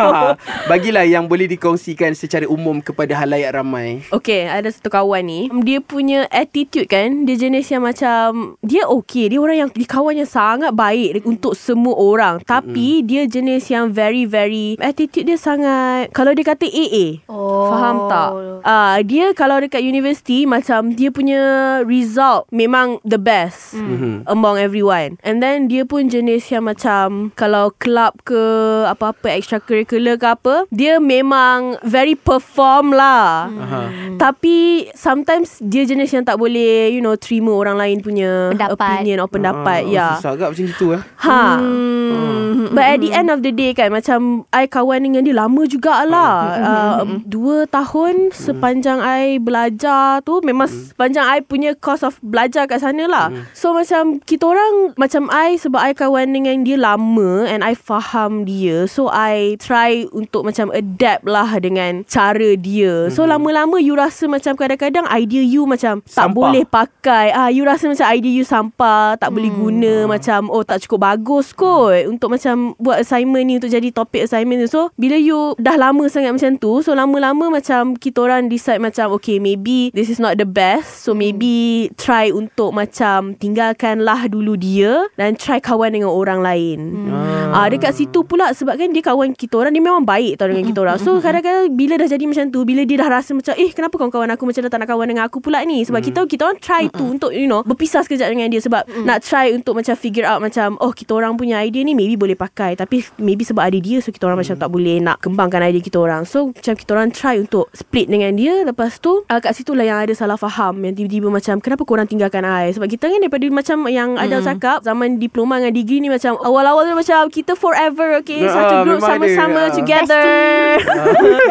[0.71, 4.05] Bagilah yang boleh dikongsikan secara umum kepada halayak ramai.
[4.13, 5.41] Okay ada satu kawan ni.
[5.65, 10.15] Dia punya attitude kan Dia jenis yang macam Dia okay Dia orang yang Dia kawan
[10.15, 12.39] yang sangat baik Untuk semua orang.
[12.45, 17.69] Tapi dia jenis yang very very Attitude dia sangat Kalau dia kata AA Oh.
[17.71, 18.29] Faham tak?
[18.63, 21.41] Uh, dia kalau dekat universiti Macam dia punya
[21.83, 23.73] result Memang the best.
[23.73, 24.02] Mhm.
[24.03, 24.27] Mhm.
[24.27, 25.15] among everyone.
[25.23, 28.43] And then dia pun jenis yang macam kalau club ke
[28.85, 33.47] apa-apa extracurricular ke apa, dia memang very perform lah.
[33.47, 33.81] Aha.
[34.19, 38.75] Tapi sometimes dia jenis yang tak boleh you know terima orang lain punya Pendapat.
[38.75, 39.81] opinion or pendapat.
[39.87, 40.07] Ah, ya.
[40.19, 41.01] Susah agak macam gitu eh.
[41.23, 41.41] Ha.
[41.63, 42.71] Hmm.
[42.73, 46.33] But at the end of the day kan Macam I kawan dengan dia Lama jugalah
[46.57, 52.81] uh, Dua tahun Sepanjang I belajar tu Memang sepanjang I punya Course of belajar kat
[52.81, 53.92] sana lah So macam
[54.25, 59.13] Kita orang Macam I Sebab I kawan dengan dia lama And I faham dia So
[59.13, 63.13] I try Untuk macam adapt lah Dengan cara dia.
[63.13, 66.33] So lama-lama You rasa macam Kadang-kadang idea you macam Tak Sampah.
[66.33, 67.29] boleh pakai.
[67.29, 71.53] Ah You rasa macam idea you sampah Tak boleh guna Macam Oh tak cukup bagus
[71.53, 74.67] kot Untuk macam Buat assignment ni Untuk jadi topik assignment ni.
[74.67, 79.13] So bila you Dah lama sangat macam tu So lama-lama macam Kita orang decide macam
[79.21, 81.05] Okay maybe This is not the best.
[81.05, 83.37] So maybe Try untuk macam
[83.83, 87.11] Tinggalkanlah dulu dia Dan try kawan dengan orang lain.
[87.53, 90.65] Ah, dekat situ pula sebab kan dia kawan kita orang dia memang baik tau dengan
[90.65, 90.97] kita orang.
[90.97, 94.29] So kadang-kadang bila dah jadi macam tu, bila dia dah rasa macam eh kenapa kawan-kawan
[94.33, 95.85] aku macam dah tak nak kawan dengan aku pula ni?
[95.85, 98.57] Sebab kita kita orang try tu untuk you know berpisah sekejap dengan dia.
[98.63, 102.17] Sebab nak try untuk macam figure out macam oh kita orang punya idea ni maybe
[102.17, 102.73] boleh pakai.
[102.73, 106.01] Tapi maybe sebab ada dia so kita orang macam tak boleh nak kembangkan idea kita
[106.01, 106.25] orang.
[106.25, 108.65] So macam kita orang try untuk split dengan dia.
[108.65, 110.81] Lepas tu uh, kat situ lah yang ada salah faham.
[110.81, 112.73] Yang tiba-tiba macam kenapa korang tinggalkan I?
[112.73, 116.85] Sebab kita kan daripada macam yang Adel cakap zaman diploma dengan degree ni macam awal-awal
[116.85, 118.43] tu macam kita forever okay?
[118.43, 119.09] Ah, satu group ada.
[119.15, 119.71] sama-sama Ah.
[119.73, 120.27] together.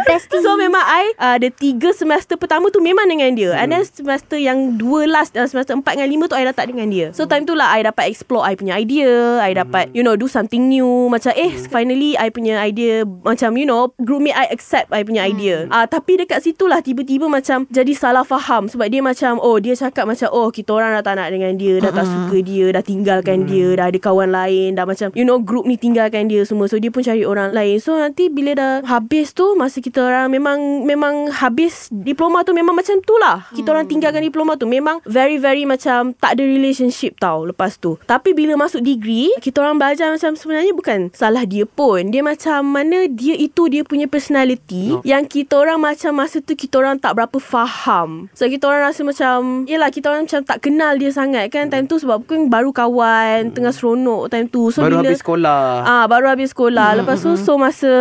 [0.06, 0.40] Bestie.
[0.44, 3.54] So memang I uh, The tiga semester pertama tu Memang dengan dia.
[3.54, 6.66] And then semester yang Dua last uh, Semester empat dengan lima tu I dah tak
[6.66, 7.14] dengan dia.
[7.14, 10.26] So time tu lah I dapat explore I punya idea I dapat You know do
[10.26, 11.06] something new.
[11.06, 15.22] Macam eh Finally I punya idea Macam you know Group mate I accept I punya
[15.22, 15.70] idea.
[15.70, 18.66] Uh, Tapi dekat situ lah Tiba-tiba macam Jadi salah faham.
[18.66, 21.78] Sebab dia macam Oh dia cakap macam Oh kita orang dah tak nak dengan dia
[21.78, 25.40] Dah tak suka dia Dah tinggalkan dia Dah ada kawan lain Dah macam You know
[25.40, 26.68] group ni tinggalkan dia semua.
[26.68, 27.80] So dia pun cari orang lain.
[27.80, 32.76] So nanti bila dah habis tu Masa kita orang memang Memang habis Diploma tu memang
[32.76, 33.48] macam tu lah.
[33.56, 37.96] Kita orang tinggalkan diploma tu Memang very very macam Tak ada relationship tau Lepas tu.
[38.04, 42.12] Tapi bila masuk degree Kita orang belajar macam Sebenarnya bukan Salah dia pun.
[42.12, 44.98] Dia macam mana Dia itu dia punya personality No.
[45.06, 48.26] Yang kita orang macam Masa tu kita orang tak berapa faham.
[48.34, 51.70] So kita orang rasa macam Yelah kita orang macam Tak kenal dia sangat kan.
[51.70, 55.62] Time tu sebab Mungkin baru kawan Tengah seronok time tu So Baru bila habis sekolah.
[55.82, 56.88] Ah baru habis sekolah.
[56.98, 57.92] Lepas tu so masa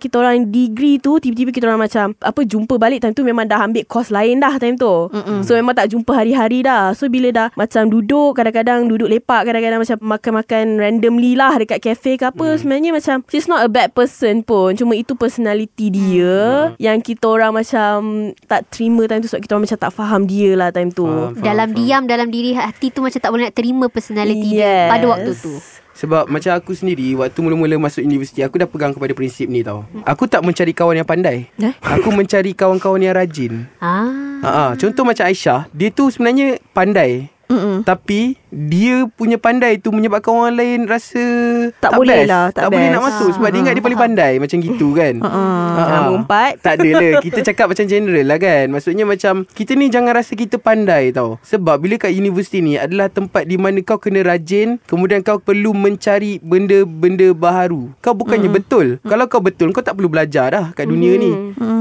[0.00, 3.66] kita orang degree tu tiba-tiba kita orang macam apa jumpa balik time tu memang dah
[3.66, 5.10] ambil course lain dah time tu.
[5.44, 6.96] So memang tak jumpa hari-hari dah.
[6.96, 12.16] So bila dah macam duduk kadang-kadang duduk lepak kadang-kadang macam makan-makan randomly lah dekat cafe
[12.16, 14.72] ke apa sebenarnya macam she's not a bad person pun.
[14.78, 19.64] Cuma itu personality dia yang kita orang macam tak terima time tu sebab kita orang
[19.68, 21.04] macam tak faham dia lah time tu.
[21.04, 21.78] Faham, faham, Dalam faham.
[21.78, 24.56] diam Dalam diri hati tu Macam tak boleh nak terima Personality Yes.
[24.56, 25.52] dia Pada waktu tu
[25.92, 29.84] Sebab macam aku sendiri Waktu mula-mula masuk universiti Aku dah pegang kepada prinsip ni tau
[30.02, 31.74] Aku tak mencari kawan yang pandai Eh?
[31.78, 34.08] Aku mencari kawan-kawan yang rajin Ah,
[34.40, 34.64] Ha, ha.
[34.72, 37.82] Contoh macam Aisyah Dia tu sebenarnya pandai Mm-mm.
[37.82, 41.18] Tapi Dia punya pandai tu Menyebabkan orang lain rasa
[41.76, 42.30] Tak boleh best.
[42.30, 42.94] lah, Tak, tak boleh best.
[42.94, 45.14] nak masuk Sebab dia ingat dia paling pandai Macam gitu kan.
[45.18, 45.84] Ha, ha.
[46.00, 46.52] Nombor empat.
[46.60, 50.32] Tak ada lah Kita cakap macam general lah kan Maksudnya macam Kita ni jangan rasa
[50.32, 54.78] kita pandai tau Sebab bila kat universiti ni Adalah tempat di mana kau kena rajin
[54.84, 58.56] Kemudian kau perlu mencari Benda-benda baharu Kau bukannya Mm.
[58.56, 61.32] betul Kalau kau betul Kau tak perlu belajar dah Kat dunia ni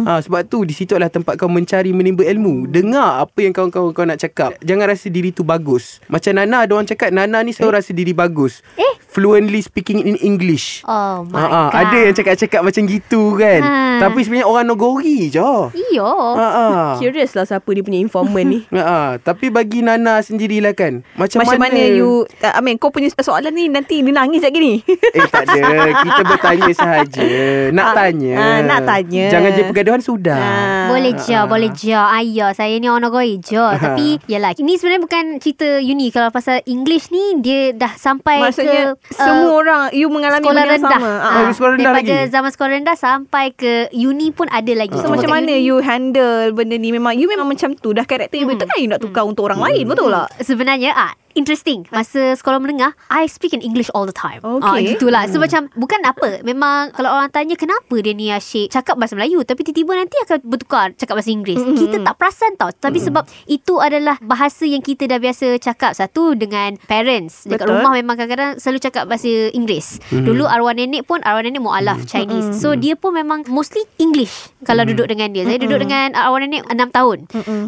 [0.10, 2.66] ha, Sebab tu di situ adalah tempat kau mencari Menimba ilmu.
[2.66, 4.58] Dengar apa yang kawan-kawan kau nak cakap.
[4.60, 6.02] Jangan rasa diri tu bagus.
[6.06, 8.66] Macam Nana Ada orang cakap Nana ni selalu rasa diri bagus.
[8.74, 8.94] Eh?
[9.06, 10.82] Fluently speaking in English.
[10.84, 11.72] Oh my Ha, ha, god.
[11.76, 13.60] ada yang cakap-cakap macam gitu kan.
[13.60, 13.76] Ha.
[14.00, 15.52] Tapi sebenarnya orang Nogori je.
[15.90, 16.06] Iyo.
[16.08, 16.66] Ha, ha.
[17.02, 18.60] Curious lah siapa dia punya informant ni.
[18.70, 18.98] Ha, ha.
[19.18, 21.02] Tapi bagi Nana sendirilah kan.
[21.16, 24.58] Macam, Macam mana, you uh, I mean kau punya soalan ni Nanti dia nangis lagi
[24.58, 24.74] ni.
[24.86, 25.58] Eh tak ada.
[26.00, 27.26] Kita bertanya sahaja.
[27.72, 28.34] Nak Ah, tanya.
[28.38, 29.26] ah, nak tanya.
[29.28, 30.88] Jangan je pergaduhan sudah Ah.
[30.90, 31.94] Boleh je, boleh je.
[31.94, 33.56] Ayah, saya ni orang Nogoi je.
[33.56, 36.10] Tapi, yalah, ini sebenarnya bukan cerita uni.
[36.10, 39.14] Kalau pasal English ni, dia dah sampai Maksudnya ke...
[39.14, 40.92] Semua uh, orang You mengalami sekolah rendah.
[40.94, 41.36] sama Ah, Ah.
[41.40, 42.32] Oh, sekolah rendah daripada lagi?
[42.32, 44.96] zaman sekolah rendah sampai ke uni pun ada lagi.
[44.96, 48.04] So Cuma macam mana uni- you handle benda ni Memang you memang macam tu Dah
[48.04, 51.88] karakter you Betul kan you nak tukar Untuk orang lain Betul tak Sebenarnya ah interesting
[51.96, 54.44] masa sekolah menengah I speak in English all the time.
[54.44, 54.68] Okay.
[54.68, 55.24] Ah gitulah.
[55.32, 59.48] So macam bukan apa memang kalau orang tanya kenapa dia ni asyik cakap bahasa Melayu
[59.48, 61.64] tapi tiba-tiba nanti akan bertukar cakap bahasa Inggeris.
[61.64, 61.80] Mm-hmm.
[61.80, 62.70] Kita tak perasan tau.
[62.76, 67.48] Tapi sebab itu adalah bahasa yang kita dah biasa cakap satu dengan parents.
[67.48, 67.80] Dekat Betul.
[67.80, 70.04] rumah memang kadang-kadang selalu cakap bahasa Inggeris.
[70.12, 72.60] Dulu arwah nenek pun arwah nenek mualaf Chinese.
[72.60, 75.48] So dia pun memang mostly English kalau duduk dengan dia.
[75.48, 77.18] Saya duduk dengan arwah nenek 6 tahun.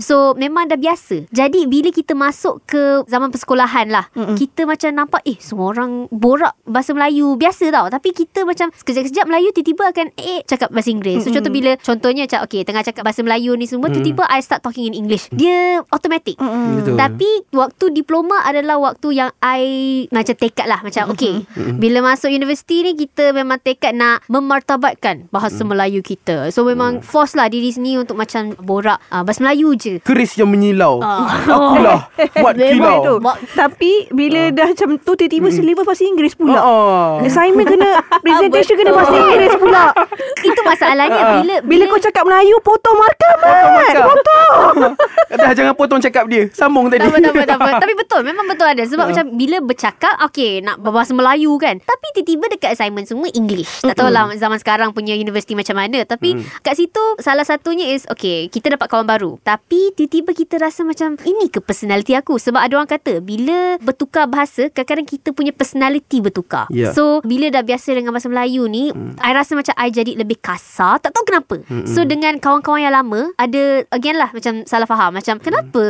[0.03, 1.31] So memang dah biasa.
[1.31, 4.05] Jadi bila kita masuk ke zaman persekolahan persekolahan lah.
[4.17, 4.37] Mm-mm.
[4.37, 7.87] Kita macam nampak Eh semua orang borak bahasa Melayu Biasa tau.
[7.87, 11.21] Tapi kita macam Sekejap-sekejap Melayu Tiba-tiba akan Eh cakap bahasa Inggeris.
[11.25, 14.65] So contoh bila Contohnya macam Okay tengah cakap bahasa Melayu ni semua Tiba-tiba I start
[14.65, 15.29] talking in English.
[15.29, 16.41] Dia automatic.
[16.41, 16.97] Betul.
[16.97, 19.63] Tapi waktu diploma adalah waktu yang I
[20.09, 20.81] macam tekad lah.
[20.81, 21.45] Macam okay
[21.77, 26.49] Bila masuk universiti ni Kita memang tekad nak Memartabatkan Bahasa Melayu kita.
[26.49, 29.93] So memang force lah diri sendiri Untuk macam borak uh, Bahasa Melayu je.
[30.01, 31.03] Keris yang menyilau.
[31.03, 31.27] Ah.
[31.45, 32.01] Akulah.
[32.43, 33.15] Buat Memang tu.
[33.57, 36.59] Tapi bila dah macam tu tiba-tiba syllabus bahasa Inggeris pula.
[36.61, 37.11] Ah.
[37.25, 37.89] Assignment kena
[38.23, 39.15] presentation kena bahasa.
[39.17, 39.85] Inggeris pula.
[40.47, 43.95] Itu masalahnya Bila Bila kau cakap Melayu potong markah mat.
[43.97, 44.75] Potong.
[45.41, 46.47] Dah jangan potong cakap dia.
[46.53, 47.01] Sambung tadi.
[47.01, 47.71] Tak apa, tak apa, tak apa.
[47.81, 48.83] Tapi betul Memang betul ada.
[48.85, 51.79] Sebab macam Bila bercakap Okay nak berbahasa Melayu kan.
[51.81, 53.81] Tapi tiba-tiba dekat assignment Semua English.
[53.81, 56.03] Tak tahulah Zaman sekarang punya Universiti macam mana.
[56.05, 59.31] Tapi kat situ Salah satunya is Okay Kita dapat kawan baru.
[59.41, 62.37] Tapi tiba-tiba kita rasa macam Ini ke personality aku?
[62.37, 66.67] Sebab ada orang kata Bila bertukar bahasa Kadang-kadang kita punya personality bertukar.
[66.67, 66.91] Ya.
[66.91, 68.91] So bila dah biasa Dengan bahasa Melayu ni
[69.23, 70.99] I rasa macam I jadi lebih kasar.
[70.99, 71.55] Tak tahu kenapa.
[71.87, 75.15] So dengan kawan-kawan yang lama Ada Again lah Macam salah faham.
[75.15, 75.83] Macam kenapa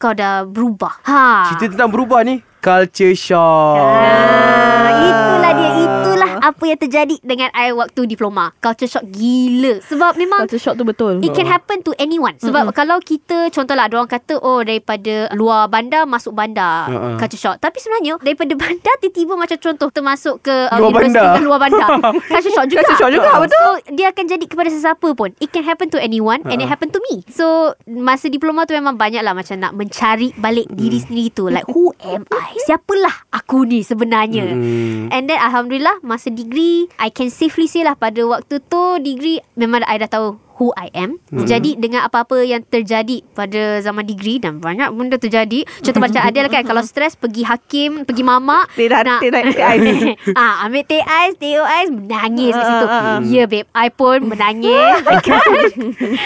[0.00, 1.04] Kau dah berubah?
[1.04, 1.52] Ha.
[1.52, 3.78] Cerita tentang berubah ni Culture shock.
[3.78, 8.54] Ah, itulah dia Itulah apa yang terjadi Dengan I waktu diploma?
[8.62, 9.80] Culture shock gila.
[9.84, 11.20] Sebab memang Culture shock tu betul.
[11.20, 12.36] It can happen to anyone.
[12.40, 12.76] Sebab mm-hmm.
[12.76, 16.88] kalau kita Contohlah ada orang kata Oh daripada luar bandar Masuk bandar.
[16.88, 17.16] Uh-uh.
[17.18, 17.56] Culture shock.
[17.58, 21.36] Tapi sebenarnya Daripada bandar Tiba-tiba macam contoh Termasuk ke uh, Luar bandar.
[21.36, 21.88] ke Luar bandar.
[22.32, 22.80] Culture shock juga.
[22.84, 23.58] Culture shock juga, betul.
[23.58, 25.30] So dia akan jadi kepada sesiapa pun.
[25.42, 27.26] It can happen to anyone And it happen to me.
[27.28, 31.50] So Masa diploma tu memang banyak lah Macam nak mencari balik diri sendiri tu.
[31.50, 32.54] Like who am I?
[32.64, 34.46] Siapalah aku ni sebenarnya?
[34.48, 35.12] Hmm.
[35.12, 39.84] And then Alhamdulillah Masa degree I can safely say lah Pada waktu tu Degree Memang
[39.84, 41.46] I dah tahu Who I am hmm.
[41.46, 46.46] Jadi dengan apa-apa yang terjadi Pada zaman degree Dan banyak benda terjadi Contoh macam Adel
[46.46, 50.18] kan Kalau stres Pergi hakim Pergi mamak Dia dah- dia dah TI.
[50.34, 52.86] ah, Ambil TI TOI Menangis kat Ah, situ
[53.30, 55.46] Ya babe I pun menangis Dekat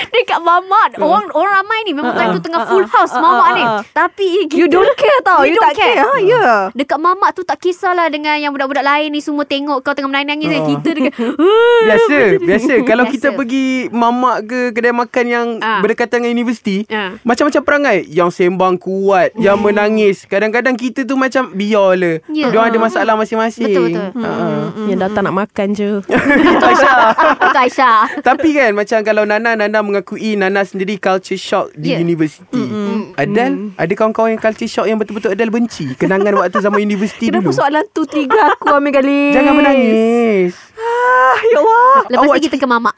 [0.09, 4.29] Dekat mamak Orang orang ramai ni Memang time tu tengah full house Mamak ni Tapi
[4.51, 5.45] You don't care tau.
[5.45, 5.97] We You don't tak care.
[5.99, 6.41] Ha, ya.
[6.41, 6.65] Hmm.
[6.73, 10.49] Dekat mamak tu tak kisahlah dengan yang budak-budak lain ni semua tengok kau tengah menangis
[10.53, 10.69] Oh.
[10.69, 11.13] kita dekat
[11.87, 12.19] Biasa
[12.49, 15.79] Biasa Kalau kita pergi Mamak ke Kedai makan yang Ah.
[15.79, 17.19] Berdekatan dengan universiti Ah.
[17.23, 22.49] Macam-macam perangai Yang sembang kuat Yang menangis Kadang-kadang kita tu macam Biar le Ya.
[22.49, 24.09] Diorang ada masalah masing-masing Betul, betul.
[24.17, 24.49] Ha-ha.
[24.85, 25.91] Yang datang nak makan je
[26.53, 26.67] Itu
[27.53, 31.99] Aisyah Tapi kan Macam kalau Nana Nana mengakui Nana sendiri culture shock Di Ya.
[31.99, 32.63] universiti
[33.15, 37.45] Adel Ada kawan-kawan yang culture shock Yang betul-betul Adel benci Kenangan waktu zaman universiti Kenapa
[37.45, 39.33] dulu soalan tu trigger aku Amir Gali?
[39.33, 41.97] Jangan menangis Ah, ya Allah.
[42.09, 42.95] Lepas Awak ni kita ke mamak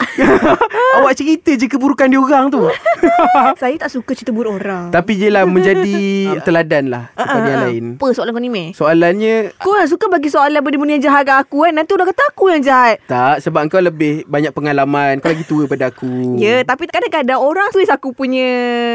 [0.97, 2.61] Awak cerita je keburukan dia orang tu
[3.61, 4.89] Saya tak suka cerita buruk orang.
[4.89, 5.95] Tapi je lah menjadi
[6.45, 7.85] teladan lah kepada yang lain.
[7.95, 8.67] Apa soalan kau ni, Meh?
[8.73, 11.73] Soalannya Kau kan suka bagi soalan benda-benda yang jahat kat aku kan.
[11.73, 12.97] Nanti orang kata aku yang jahat.
[13.05, 15.21] tak sebab kau lebih banyak pengalaman.
[15.21, 16.35] Kau lagi tua pada aku.
[16.35, 18.49] Ya, tapi kadang-kadang orang twist aku punya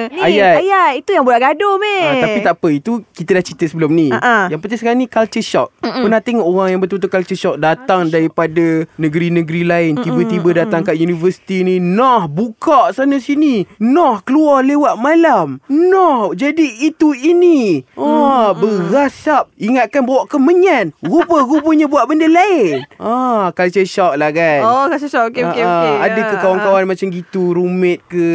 [0.09, 0.61] ni, Ayat.
[0.61, 0.90] Ayat.
[0.98, 2.02] Itu yang buat gaduh, Meh.
[2.02, 4.44] Ah, tapi tak apa Itu kita dah cerita sebelum ni Ah, ah.
[4.48, 6.02] Yang penting sekarang ni Culture shock Mm-mm.
[6.04, 11.62] Pernah tengok orang yang betul-betul culture shock Datang daripada Negeri-negeri lain Tiba-tiba datang kat universiti
[11.62, 11.78] ni
[12.11, 20.03] Nah buka sana sini Nah keluar lewat malam Nah jadi itu ini Ah Berasap Ingatkan
[20.03, 25.31] bawa kemenyan Rupa-rupanya buat benda lain Ah Culture shock lah kan Oh, kasi shock.
[25.31, 25.92] Okay, okay, Ah, okay.
[25.92, 28.29] ah, Ada ke Ah, kawan-kawan macam gitu Roommate ke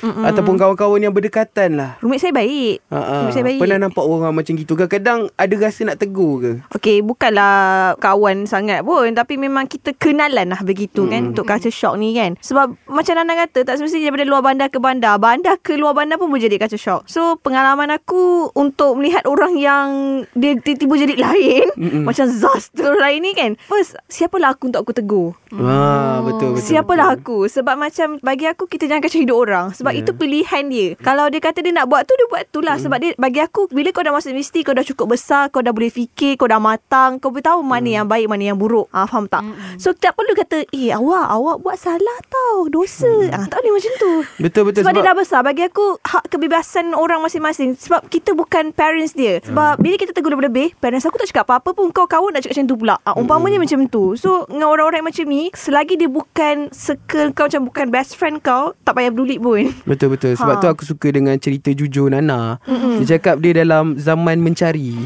[0.00, 2.00] Ataupun kawan-kawan yang berdekatan lah ah.
[2.00, 2.80] Roommate saya baik.
[2.86, 3.12] Ha, ha.
[3.20, 3.60] Roommate saya baik.
[3.60, 4.88] Pernah nampak orang macam gitu ke?
[4.88, 6.52] Kadang ada rasa nak tegur ke?
[6.72, 7.52] Okay, bukanlah
[7.98, 9.12] kawan sangat pun.
[9.12, 11.10] Tapi memang kita kenalan lah begitu Hmm.
[11.10, 11.22] kan.
[11.28, 12.38] Untuk culture shock ni kan.
[12.38, 15.14] Sebab macam Nana kata, tak semestinya daripada luar bandar ke bandar.
[15.16, 17.00] Bandar ke luar bandar pun boleh jadi culture shock.
[17.04, 19.88] So, pengalaman aku untuk melihat orang yang
[20.32, 21.66] dia tiba-tiba jadi lain.
[21.74, 22.02] Mm-mm.
[22.02, 23.54] Macam Zaz tu lain ni kan.
[23.60, 25.28] First, siapalah aku untuk aku tegur?
[25.48, 26.64] Wah, betul betul.
[26.64, 27.20] Siapalah betul.
[27.20, 30.04] aku Sebab macam Bagi aku Kita jangan kacau hidup orang Sebab Ya.
[30.04, 32.98] itu pilihan dia Kalau dia kata dia nak buat tu Dia buat tu lah Sebab
[32.98, 35.88] dia bagi aku Bila kau dah masuk universiti Kau dah cukup besar Kau dah boleh
[35.88, 39.24] fikir Kau dah matang Kau boleh tahu Mana yang baik Mana yang buruk ah, Faham
[39.24, 39.40] tak
[39.80, 42.97] So tak perlu kata Eh awak Awak buat salah tau Dosa
[43.28, 44.10] ah, Tak boleh macam tu.
[44.38, 44.82] Betul betul.
[44.82, 45.40] Sebab, dia dah besar.
[45.40, 47.76] Bagi aku Hak kebebasan orang masing-masing.
[47.76, 49.38] Sebab kita bukan parents dia.
[49.40, 52.56] Sebab bila kita tegur lebih-lebih Parents aku tak cakap apa-apa pun Kau kawan nak cakap
[52.56, 52.94] macam tu pula.
[53.02, 54.14] Ah, Umpamanya macam tu.
[54.14, 58.72] So dengan orang-orang macam ni Selagi dia bukan Circle kau macam Bukan best friend kau
[58.82, 59.70] Tak payah peduli pun.
[59.84, 60.34] Betul betul.
[60.34, 60.62] Sebab Ha.
[60.62, 62.56] tu aku suka dengan cerita jujur Nana.
[62.66, 64.96] Dia cakap dia dalam zaman mencari.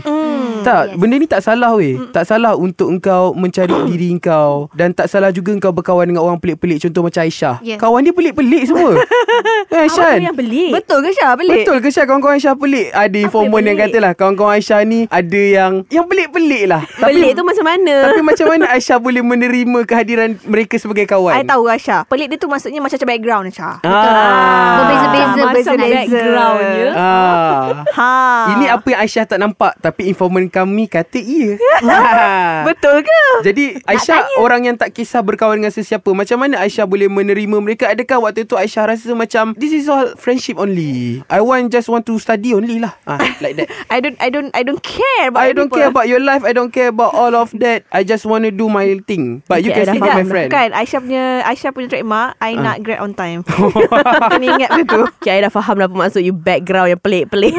[0.62, 0.68] Hmm.
[0.70, 0.98] Tak, yes.
[0.98, 1.98] benda ni tak salah weh.
[2.14, 6.38] Tak salah untuk engkau mencari diri engkau dan tak salah juga engkau berkawan dengan orang
[6.38, 7.58] pelik-pelik contoh macam Aisyah.
[7.66, 7.78] Yeah.
[7.82, 9.02] Kawan dia pelik-pelik semua.
[9.74, 10.18] eh Awak Shan.
[10.22, 10.70] yang pelik.
[10.70, 11.32] Betul ke Syah?
[11.34, 11.64] Pelik.
[11.66, 12.88] Betul ke Syah kawan-kawan Aisyah pelik?
[12.94, 16.82] Ada informan yang katalah kawan-kawan Aisyah ni ada yang yang pelik-pelik lah.
[17.00, 17.94] Pelik tu macam mana?
[18.12, 21.40] Tapi macam mana Aisyah boleh menerima kehadiran mereka sebagai kawan?
[21.40, 22.06] I tahu Aisyah.
[22.06, 23.74] Pelik dia tu maksudnya macam background Aisyah.
[23.82, 24.76] Ah.
[24.78, 25.94] Berbeza-beza Macam personality.
[25.96, 26.88] backgroundnya.
[26.94, 27.66] Ah.
[27.96, 28.10] Ha.
[28.56, 31.56] Ini apa yang Aisyah tak nampak Tapi informan kami kata iya.
[32.68, 33.20] Betul ke?
[33.42, 37.88] Jadi Aisyah orang yang tak kisah berkawan dengan sesiapa Macam mana Aisyah boleh menerima mereka?
[37.88, 41.24] Adakah waktu tu Aisyah rasa macam This is all friendship only.
[41.26, 42.92] I want just want to study only lah.
[43.02, 43.72] Ah, Like that.
[43.88, 45.78] I don't I don't I don't care about I don't people.
[45.78, 46.44] care about your life.
[46.44, 47.88] I don't care about all of that.
[47.88, 49.40] I just want to do my thing.
[49.46, 50.48] But you Okay, can still be my friend.
[50.48, 52.62] Kan Aisyah punya Aisyah punya trademark I Ah.
[52.62, 53.40] nak grad on time.
[53.42, 55.00] Kena ingat ke tu.
[55.18, 57.56] Okay, I dah faham lah apa maksud you background yang pelik-pelik.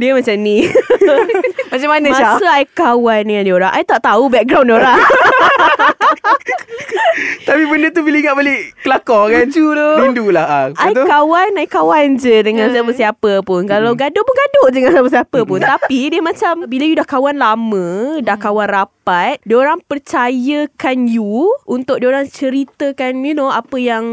[0.00, 0.64] Dia macam ni.
[1.68, 2.40] Macam mana Syah?
[2.40, 5.00] Masa I kawan dengan dia orang, I tak tahu background dia orang.
[7.48, 10.66] Tapi benda tu bila ingat balik Kelakar kan Lucu tu Rindu lah ah.
[10.76, 11.06] I Betul?
[11.08, 15.60] kawan I kawan je Dengan siapa-siapa pun Kalau gaduh pun gaduh je Dengan siapa-siapa pun
[15.74, 22.04] Tapi dia macam Bila you dah kawan lama Dah kawan rapat Diorang percayakan you Untuk
[22.04, 24.04] diorang ceritakan You know Apa yang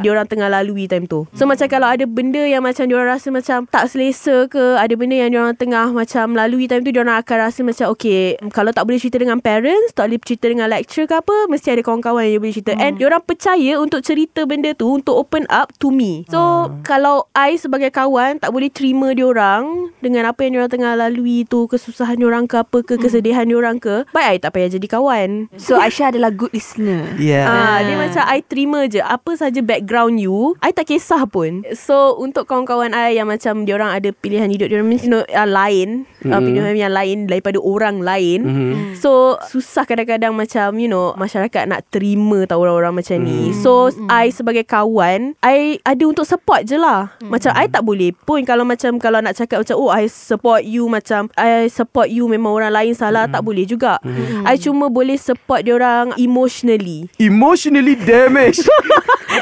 [0.00, 3.66] Diorang tengah lalui time tu So macam kalau ada benda Yang macam diorang rasa macam
[3.68, 7.60] Tak selesa ke Ada benda yang diorang tengah Macam lalui time tu Diorang akan rasa
[7.62, 11.36] macam Okay Kalau tak boleh cerita dengan parents Tak boleh cerita dengan lecturer ke apa
[11.48, 12.72] Mesti ada kawan-kawan yang boleh cerita.
[12.76, 16.26] And diorang percaya Untuk cerita benda tu Untuk open up to me.
[16.28, 21.46] So Kalau I sebagai kawan Tak boleh terima diorang Dengan apa yang diorang tengah lalui
[21.46, 25.28] tu Kesusahan diorang ke apa ke Kesedihan diorang ke Baik I tak payah jadi kawan.
[25.54, 27.06] So Aisyah adalah good listener.
[27.18, 27.46] Yeah.
[27.46, 31.62] Ah, dia macam I terima je apa saja background you, I tak kisah pun.
[31.74, 35.22] So untuk kawan-kawan I yang macam dia orang ada pilihan hidup dia orang you know,
[35.28, 36.32] uh, lain, mm-hmm.
[36.32, 38.40] uh, pilihan yang lain daripada orang lain.
[38.44, 38.74] Mhm.
[38.98, 43.52] So susah kadang-kadang macam you know masyarakat nak terima tahu orang-orang macam ni.
[43.60, 47.12] So I sebagai kawan, I ada untuk support je lah.
[47.20, 50.88] Macam I tak boleh pun kalau macam kalau nak cakap macam oh I support you
[50.88, 54.00] macam I support you memang orang lain salah tak boleh juga.
[54.48, 57.12] I cuma boleh support dia orang emotionally.
[57.20, 58.64] Emotionally damaged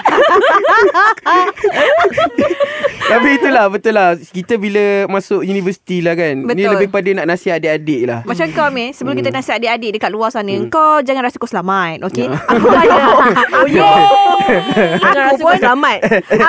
[3.13, 4.15] Tapi itulah Betul lah.
[4.17, 6.71] Kita bila Masuk universiti lah kan Ni Betul.
[6.79, 8.21] lebih pada nak nasihat adik-adik lah.
[8.25, 12.05] Macam kau Meh Sebelum kita nasihat adik-adik Dekat luar sana Kau jangan rasa kau selamat
[12.13, 12.39] Okay Ya.
[12.39, 12.97] Aku ada.
[13.59, 13.99] Oh yeah
[15.03, 15.99] Jangan Aku rasa pun kau selamat.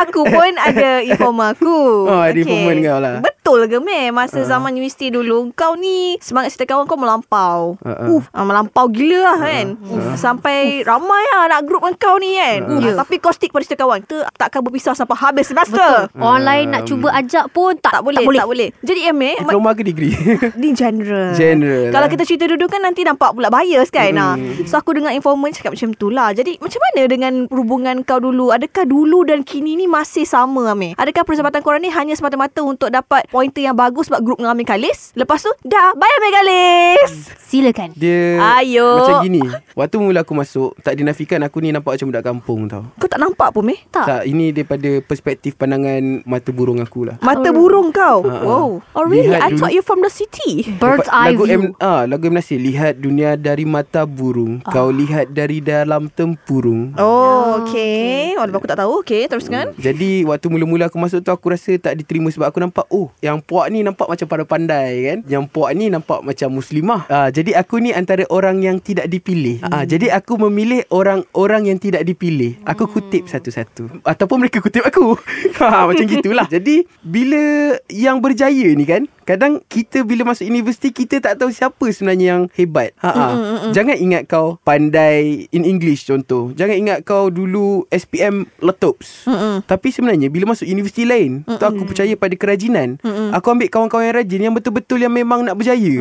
[0.05, 2.09] Aku pun ada informa aku.
[2.09, 3.15] Oh, ada informan kau lah.
[3.21, 7.77] Betul ke Meh Masa zaman universiti dulu Kau ni Semangat cerita kawan kau melampau.
[7.81, 8.13] Uh, uh.
[8.17, 9.65] Uf, Melampau gila lah kan?
[9.77, 12.59] Uf, Sampai ramai lah Nak group dengan kau ni kan?
[12.65, 12.81] Uh.
[12.81, 16.73] Ah, Tapi kau stick pada cerita kawan Kita takkan berpisah Sampai habis semester Orang lain
[16.73, 18.39] nak cuba ajak pun tak, tak boleh, tak boleh.
[18.39, 18.69] tak boleh.
[18.81, 20.15] Jadi Ame Diploma ke degree
[20.61, 21.35] di general.
[21.35, 22.11] General, Kalau eh.
[22.15, 24.15] kita cerita dulu kan nanti nampak pula bias kan.
[24.15, 24.39] Hmm.
[24.39, 24.65] Mm.
[24.65, 26.31] So aku dengar informan cakap macam tu lah.
[26.31, 28.55] Jadi macam mana dengan hubungan kau dulu?
[28.55, 30.95] Adakah dulu dan kini ni masih sama Ame?
[30.95, 34.63] Adakah persahabatan korang ni hanya semata-mata untuk dapat pointer yang bagus sebab grup dengan Ame
[34.63, 35.11] Kalis?
[35.19, 37.11] Lepas tu dah bye Ame Kalis.
[37.53, 37.93] Silakan.
[37.93, 39.03] Dia Ayo.
[39.03, 39.43] Macam gini
[39.77, 43.21] Waktu mula aku masuk Tak dinafikan aku ni nampak macam budak kampung tau Kau tak
[43.21, 43.81] nampak pun Meh?
[43.89, 44.05] Tak.
[44.05, 48.23] Tak ini daripada perspektif pandangan Mata burung aku lah Mata burung kau.
[48.23, 48.39] Ah.
[48.39, 48.69] Wow.
[48.79, 49.27] Oh really?
[49.27, 49.59] Lihat I dulu.
[49.59, 50.69] thought you from the city.
[50.77, 51.59] Bird's Lepas- eye lagu view.
[51.59, 56.93] M, ah, lagu M Nasir Lihat dunia dari mata burung Kau lihat dari dalam tempurung
[56.95, 58.37] Oh, okay.
[58.37, 58.93] Walaupun aku tak tahu.
[59.01, 59.73] Okay, teruskan.
[59.75, 63.39] Jadi waktu mula-mula aku masuk tu Aku rasa tak diterima Sebab aku nampak Oh yang
[63.39, 67.79] puak ni nampak macam pandai-pandai kan Yang puak ni nampak macam muslimah ah, Jadi aku
[67.79, 72.85] ni antara orang yang tidak dipilih ah, Jadi aku memilih orang-orang yang tidak dipilih Aku
[72.85, 74.05] kutip satu-satu.
[74.05, 75.17] Ataupun mereka kutip aku.
[75.63, 76.45] Ha, Macam gitulah.
[76.55, 81.85] Jadi bila yang berjaya ni kan Kadang kita bila masuk universiti Kita tak tahu siapa
[81.89, 82.91] sebenarnya yang hebat.
[82.99, 83.27] Ha, ha.
[83.71, 86.51] Jangan ingat kau pandai in English contoh.
[86.53, 89.25] Jangan ingat kau dulu SPM letops
[89.65, 92.99] Tapi sebenarnya bila masuk universiti lain Tu aku percaya pada kerajinan.
[93.33, 95.95] Aku ambil kawan-kawan yang rajin Yang betul-betul yang memang nak berjaya.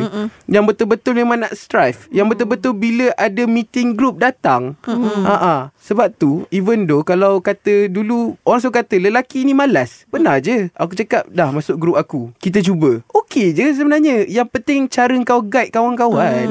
[0.45, 2.11] Yang betul-betul memang nak strive.
[2.11, 4.75] Yang betul-betul bila ada meeting group datang.
[4.83, 5.55] Ha, ha.
[5.79, 10.03] Sebab tu even though kalau kata dulu Orang suka kata lelaki ni malas.
[10.11, 10.67] Benar je.
[10.75, 12.33] Aku cakap dah masuk grup aku.
[12.41, 14.25] Kita cuba Okey je sebenarnya.
[14.25, 16.49] Yang penting cara kau guide kawan-kawan.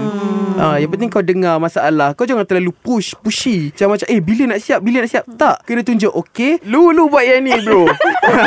[0.52, 2.14] Ha, Yang penting kau dengar masalah.
[2.14, 3.74] Kau jangan terlalu push Pushy.
[3.74, 4.78] Macam macam Eh bila nak siap?
[4.78, 5.24] Bila nak siap?
[5.34, 5.66] Tak.
[5.66, 7.88] Kena tunjuk Okey Lu lu buat yang ni bro.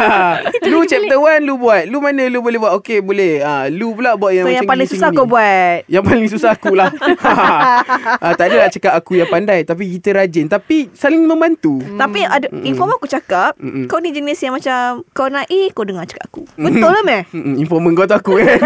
[0.71, 1.83] Lu chapter 1 lu buat.
[1.91, 2.71] Lu mana lu boleh buat?
[2.79, 3.43] Okey boleh.
[3.43, 5.77] Ha, Lu pula buat yang So macam yang paling susah kau buat.
[5.91, 10.15] Yang paling susah aku lah ha, Tak ada nak cakap aku yang pandai Tapi kita
[10.15, 10.47] rajin.
[10.47, 11.83] Tapi saling membantu.
[11.99, 13.91] Tapi ada inform aku cakap Mm-mm.
[13.91, 16.47] Kau ni jenis yang macam Kau nak A Kau dengar cakap aku.
[16.55, 17.21] Betul lah meh?
[17.35, 18.59] Mm-mm, Informan kau tu aku kan.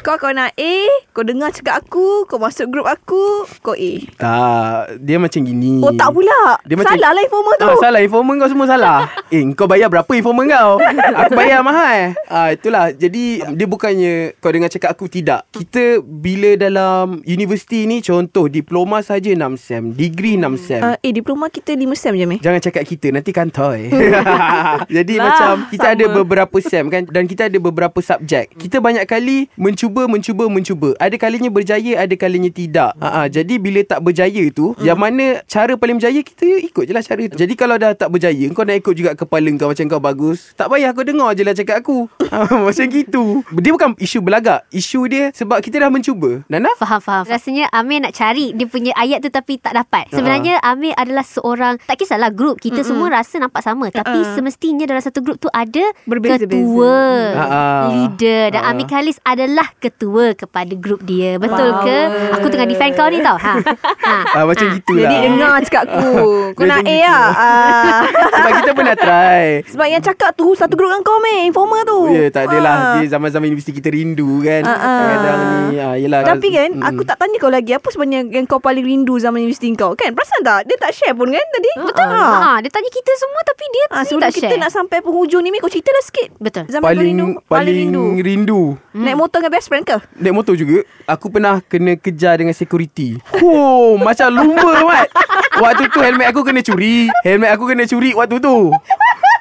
[0.00, 0.72] Kau kau nak A
[1.10, 3.92] Kau dengar cakap aku Kau masuk grup aku Kau A.
[4.14, 5.80] Tak Dia macam gini.
[5.80, 6.60] Oh tak pula.
[6.62, 7.66] Dia macam- Salah lah informer tu.
[7.66, 8.98] Ah, salah informer kau semua salah.
[9.28, 10.78] Eh kau bayar berapa informer kau?
[11.18, 12.14] Aku bayar mahal.
[12.26, 12.92] Ah, Itulah.
[12.92, 15.50] Jadi Dia bukannya Kau dengar cakap aku Tidak.
[15.50, 20.80] Kita Bila dalam Universiti ni Contoh Diploma saja 6 sem Degree 6 sem.
[20.80, 22.38] Uh, Eh diploma kita 5 sem je meh.
[22.38, 23.90] Jangan cakap kita Nanti kantoi
[24.96, 25.94] Jadi Lah, macam Kita sama.
[25.94, 30.92] ada beberapa sem kan Dan kita ada beberapa subjek Kita banyak kali Mencuba Mencuba Mencuba
[30.98, 34.82] Ada kalinya berjaya Ada kalinya tidak ha, Jadi bila tak berjaya tu Hmm.
[34.82, 38.10] Yang mana Cara paling berjaya Kita ikut je lah cara tu Jadi kalau dah tak
[38.10, 41.46] berjaya Kau nak ikut juga kepala kau Macam kau bagus Tak payah kau dengar je
[41.46, 45.88] lah cakap aku ha, Macam gitu Dia bukan isu belagak Isu dia Sebab kita dah
[45.88, 47.24] mencuba Nana Faham, faham.
[47.24, 50.08] Rasanya Amir nak cari dia punya ayat tu tapi tak dapat.
[50.08, 52.56] Sebenarnya Amir adalah seorang, tak kisahlah grup.
[52.56, 52.88] Kita Mm-mm.
[52.88, 53.88] semua rasa nampak sama.
[53.88, 54.34] Tapi Uh-uh.
[54.34, 56.48] semestinya dalam satu grup tu ada Berbeza-beza.
[56.58, 56.96] Ketua,
[57.34, 57.82] Uh-uh.
[57.90, 58.42] leader.
[58.48, 58.70] Dan Uh-uh.
[58.72, 61.36] Amir Khalis adalah ketua kepada grup dia.
[61.36, 61.82] Betul Wow.
[61.82, 61.98] ke?
[62.32, 63.36] Aku tengah defend kau ni tau.
[63.36, 63.54] Ha.
[64.00, 64.16] ha.
[64.24, 64.74] ha, Macam ha.
[64.74, 66.10] gitulah Jadi dengar cakap aku
[66.52, 68.00] Kau nak A lah Ah.
[68.06, 72.00] Sebab kita pernah try Sebab yang cakap tu Satu grup dengan kau meh Informer tu
[72.08, 72.94] Ya yeah, tak adalah Ah.
[72.96, 74.78] Dia zaman-zaman universiti kita rindu kan Ah.
[74.78, 76.82] Kadang ni ah, yelah, Tapi kan Mm.
[76.84, 80.12] Aku tak tanya kau lagi Apa sebenarnya Yang kau paling rindu Zaman universiti kau Kan
[80.12, 82.04] perasan tak Dia tak share pun kan tadi Betul.
[82.06, 82.58] Ha.
[82.60, 84.60] Dia tanya kita semua tapi dia sebelum tak kita share.
[84.60, 86.70] nak sampai penghujung ni Mi kau cerita lah sikit Betul.
[86.70, 88.02] Zaman paling rindu paling rindu.
[88.22, 88.62] rindu.
[88.94, 89.98] Naik motor dengan best friend ke?
[90.14, 90.86] Naik motor juga.
[91.10, 93.18] Aku pernah kena kejar dengan security.
[93.42, 95.10] Oh Macam lumba mat.
[95.58, 97.10] Waktu tu helmet aku kena curi.
[97.26, 98.70] Helmet aku kena curi waktu tu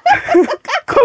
[0.85, 1.01] Kau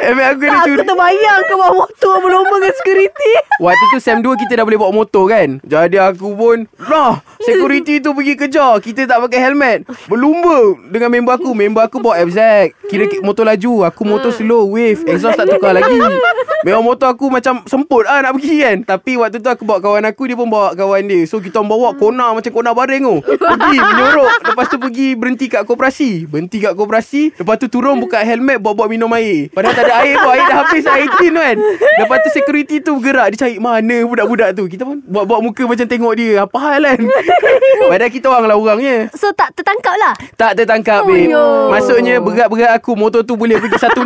[0.00, 0.78] Helmet aku kena curi.
[0.78, 3.30] Aku terbayang Kau bawa motor Berlomba dengan security.
[3.58, 5.58] Waktu tu SEM 2 kita dah boleh bawa motor kan?
[5.62, 8.78] Jadi aku pun Nah Security tu pergi kejar.
[8.78, 9.78] Kita tak pakai helmet.
[10.06, 11.50] Berlumba Dengan member aku.
[11.52, 13.84] Member aku bawa FZ Kira ki- motor laju.
[13.84, 15.02] Aku motor slow Wave.
[15.04, 15.98] Exhaust tak tukar lagi.
[16.62, 18.76] Memang motor aku macam Semput lah nak pergi kan?
[18.86, 21.24] Tapi waktu tu aku bawa kawan aku Dia pun bawa kawan dia.
[21.24, 23.16] So kita bawa kona Macam kona baring tu.
[23.24, 24.30] Pergi menyorok.
[24.46, 26.24] Lepas tu pergi Berhenti kat koperasi.
[26.24, 27.34] Berhenti kat koperasi.
[27.34, 29.48] Lepas tu turun buka helmet Bawa-bawa minum air.
[29.48, 31.56] Padahal tak ada air pun Air dah habis air tin kan.
[31.98, 34.64] Lepas tu security tu bergerak Dia cari mana budak-budak tu.
[34.66, 36.44] Kita pun buat-buat muka macam tengok dia.
[36.44, 37.00] Apa hal kan?
[37.90, 38.96] Padahal kita orang lah orangnya.
[39.12, 40.14] So tak tertangkap lah.
[40.36, 41.26] tak tertangkap Oh, babe.
[41.26, 41.44] Yo.
[41.70, 44.04] Maksudnya berat-berat aku Motor tu boleh pergi 16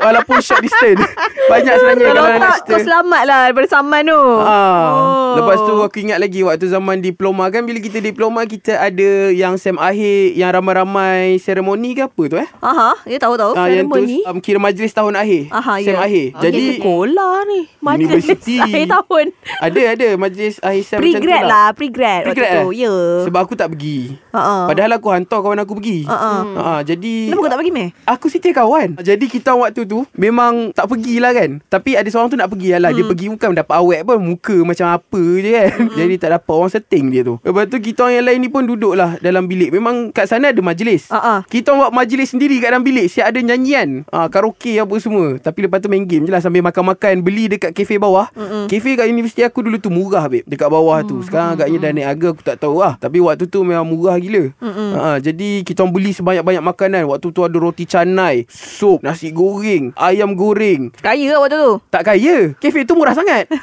[0.00, 1.00] Walaupun short distance.
[1.46, 4.20] Banyak sebenarnya Kalau tak Kau selamat lah Daripada saman tu.
[4.40, 5.34] Ah, Oh.
[5.34, 9.56] Lepas tu aku ingat lagi Waktu zaman diploma kan Bila kita diploma Kita ada yang
[9.56, 12.48] sem akhir Yang ramai-ramai Seremoni ke apa tu eh?
[12.60, 12.94] Aha,
[13.34, 13.60] dia tahu-tahu.
[13.60, 16.00] Ah, yang tu um, Kira majlis tahun akhir Aha, Sem ya.
[16.00, 18.56] akhir Okey, Jadi Sekolah ni Mana Universiti.
[18.64, 19.24] Akhir tahun
[19.60, 22.66] Ada ada Majlis akhir sem macam tu Pre-grad lah, pre-grad waktu Pre-grad tu.
[22.66, 22.76] eh?
[22.80, 22.94] Ya.
[23.22, 23.98] Sebab aku tak pergi
[24.30, 24.56] Ha-ha.
[24.66, 26.32] Padahal aku hantar kawan aku pergi Ha-ha.
[26.54, 27.88] Ha, Jadi Kenapa kau tak pergi meh?
[28.04, 32.36] Aku setia kawan Jadi kita waktu tu Memang tak pergilah kan Tapi ada seorang tu
[32.36, 32.96] nak pergi lah Hmm.
[32.96, 35.90] Dia pergi bukan dapat awet pun Muka macam apa je kan Hmm.
[35.98, 38.62] Jadi tak dapat orang setting dia tu Lepas tu kita orang yang lain ni pun
[38.62, 41.42] duduk lah Dalam bilik Memang kat sana ada majlis Ha-ha.
[41.44, 44.04] Kita buat majlis sendiri kat dalam bilik Siap ada nyanyian.
[44.12, 45.36] Ha, Karaoke apa semua.
[45.38, 46.42] Tapi lepas tu main game je lah.
[46.44, 48.28] Sambil makan-makan Beli dekat kafe bawah.
[48.34, 48.68] Mm-mm.
[48.68, 50.44] Kafe kat universiti aku dulu tu murah babe.
[50.44, 51.20] Dekat bawah tu.
[51.24, 52.94] Sekarang agaknya dah naik harga Aku tak tahu lah.
[52.98, 54.50] Tapi waktu tu memang murah gila.
[54.60, 57.02] Ha, Jadi kita orang beli sebanyak-banyak makanan.
[57.08, 60.90] Waktu tu ada roti canai Sup Nasi goreng Ayam goreng.
[60.98, 61.70] Kaya ke waktu tu?
[61.88, 62.52] Tak kaya.
[62.58, 63.48] Kafe tu murah sangat.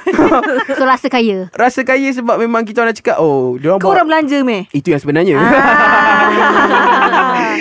[0.78, 1.51] So rasa kaya.
[1.53, 4.66] Rasa kaya sebab memang kita orang nak cakap Oh dia Kau orang belanja meh?
[4.72, 5.36] itu yang sebenarnya.
[5.38, 6.32] Ah.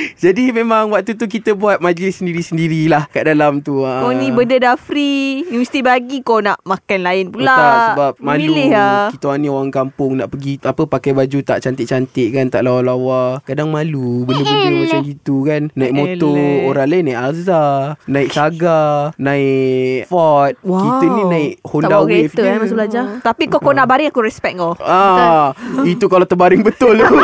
[0.22, 3.82] Jadi memang waktu tu kita buat majlis sendiri-sendirilah kat dalam tu.
[3.82, 4.06] ah.
[4.06, 5.42] Kau ni benda dah free.
[5.50, 7.50] Universiti bagi kau nak makan lain pula.
[7.50, 7.74] Tak?
[7.90, 9.10] Sebab malu Milih lah.
[9.10, 13.42] Kita orang ni orang kampung Nak pergi Apa pakai baju tak cantik-cantik kan Tak lawa-lawa.
[13.42, 15.62] Kadang malu Benda-benda macam gitu kan.
[15.74, 16.68] Naik motor Eleh.
[16.70, 17.62] Orang lain naik Alza
[18.06, 20.54] Naik Saga Naik Ford.
[20.62, 20.78] Wow.
[20.78, 23.02] Kita ni naik Honda Wave kereta je eh masa belajar.
[23.20, 24.76] Tapi kau kau nak baring aku respect kau.
[24.80, 25.50] Ah,
[25.82, 27.16] Itu kalau terbaring betul tu.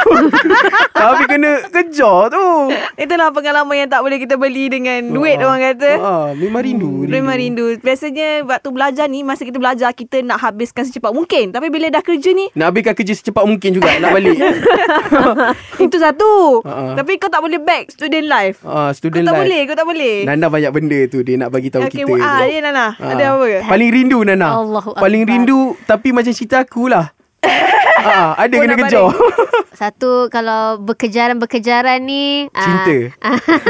[0.96, 2.46] Tapi kena kejar tu.
[2.96, 5.44] Itulah pengalaman yang tak boleh kita beli dengan duit Ah.
[5.44, 5.90] orang kata.
[5.98, 7.76] ah, Memang rindu Memang rindu.
[7.76, 11.50] Biasanya waktu belajar ni Masa kita belajar Kita nak habiskan secepat mungkin.
[11.50, 14.36] Tapi bila dah kerja ni Nak habiskan kerja secepat mungkin juga Nak balik.
[15.84, 16.62] Itu satu.
[16.62, 16.96] Ha-ha.
[16.96, 18.58] Tapi kau tak boleh back Student life.
[18.62, 19.42] Ah, Kau Student tak life.
[19.42, 20.14] boleh Kau tak boleh.
[20.24, 22.96] Nana banyak benda tu Dia nak bagi tahu Okay, kita ah, dia Nana.
[22.96, 23.12] Ah.
[23.12, 23.44] Ada apa?
[23.46, 23.58] Ke?
[23.66, 24.48] Paling rindu Nana.
[24.56, 29.06] Allahu Paling rindu Tapi macam cerita aku lah ah, Ada Kau kena kejar
[29.80, 32.96] Satu kalau berkejaran-berkejaran ni ah, Cinta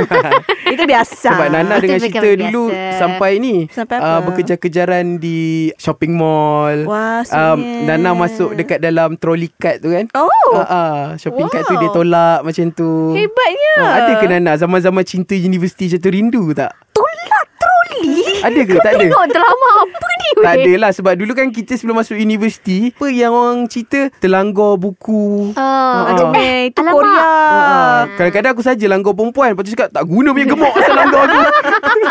[0.73, 2.95] Itu biasa Sebab Nana dengan Itu cerita bukan dulu biasa.
[2.97, 4.31] Sampai ni Sampai ah, apa?
[4.31, 5.39] Berkejar-kejaran di
[5.75, 7.59] shopping mall Wah, um.
[7.85, 11.83] Nana masuk dekat dalam trolley cart tu kan Oh ah, ah, Shopping cart tu Wow.
[11.83, 16.43] dia tolak macam tu Hebatnya Ah, ada ke Nana zaman-zaman cinta universiti macam tu rindu
[16.53, 16.71] tak?
[16.93, 17.45] Tolak
[17.89, 18.75] bully Ada ke?
[18.77, 18.99] Tak ada.
[19.03, 20.63] Tengok drama apa ni Tak weh?
[20.63, 25.53] ada lah sebab dulu kan kita sebelum masuk universiti apa yang orang cerita terlanggar buku.
[25.55, 26.33] Ah, Ah.
[26.33, 26.95] Eh itu Alamak.
[26.95, 30.95] Korea Ah, kadang-kadang aku saja langgar perempuan Lepas tu cakap Tak guna punya gemuk Asal
[30.95, 31.41] langgar aku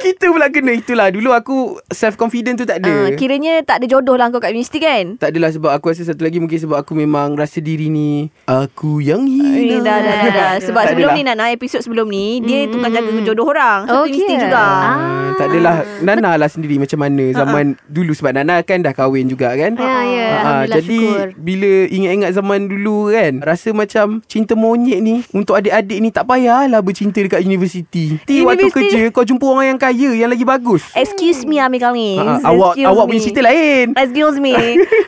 [0.00, 1.56] Kita pula kena Itulah Dulu aku
[1.88, 5.16] Self confident tu tak ada Ah, Kiranya tak ada jodoh lah kau kat universiti kan
[5.16, 8.98] Tak adalah sebab aku rasa satu lagi Mungkin sebab aku memang Rasa diri ni Aku
[8.98, 10.52] yang Eh, hina dah, dah, dah, dah.
[10.60, 11.18] Sebab Tak sebelum adalah.
[11.18, 14.93] ni Nana Episod sebelum ni Dia tukang jaga jodoh orang Satu Oh, universiti juga Ah,
[15.34, 19.52] tak adalah Nana lah sendiri macam mana Zaman dulu Sebab Nana kan dah kahwin juga
[19.52, 20.28] kan Ya, ya.
[20.34, 21.26] Ah, Alhamdulillah, Jadi syukur.
[21.36, 26.80] bila ingat-ingat zaman dulu kan Rasa macam Cinta monyet ni Untuk adik-adik ni Tak payahlah
[26.80, 31.42] bercinta dekat universiti Ti waktu kerja Kau jumpa orang yang kaya Yang lagi bagus Excuse
[31.42, 33.08] me Amir Kalins Ah, ah, awak Excuse awak me.
[33.08, 33.86] punya cerita lain.
[33.94, 34.52] Excuse me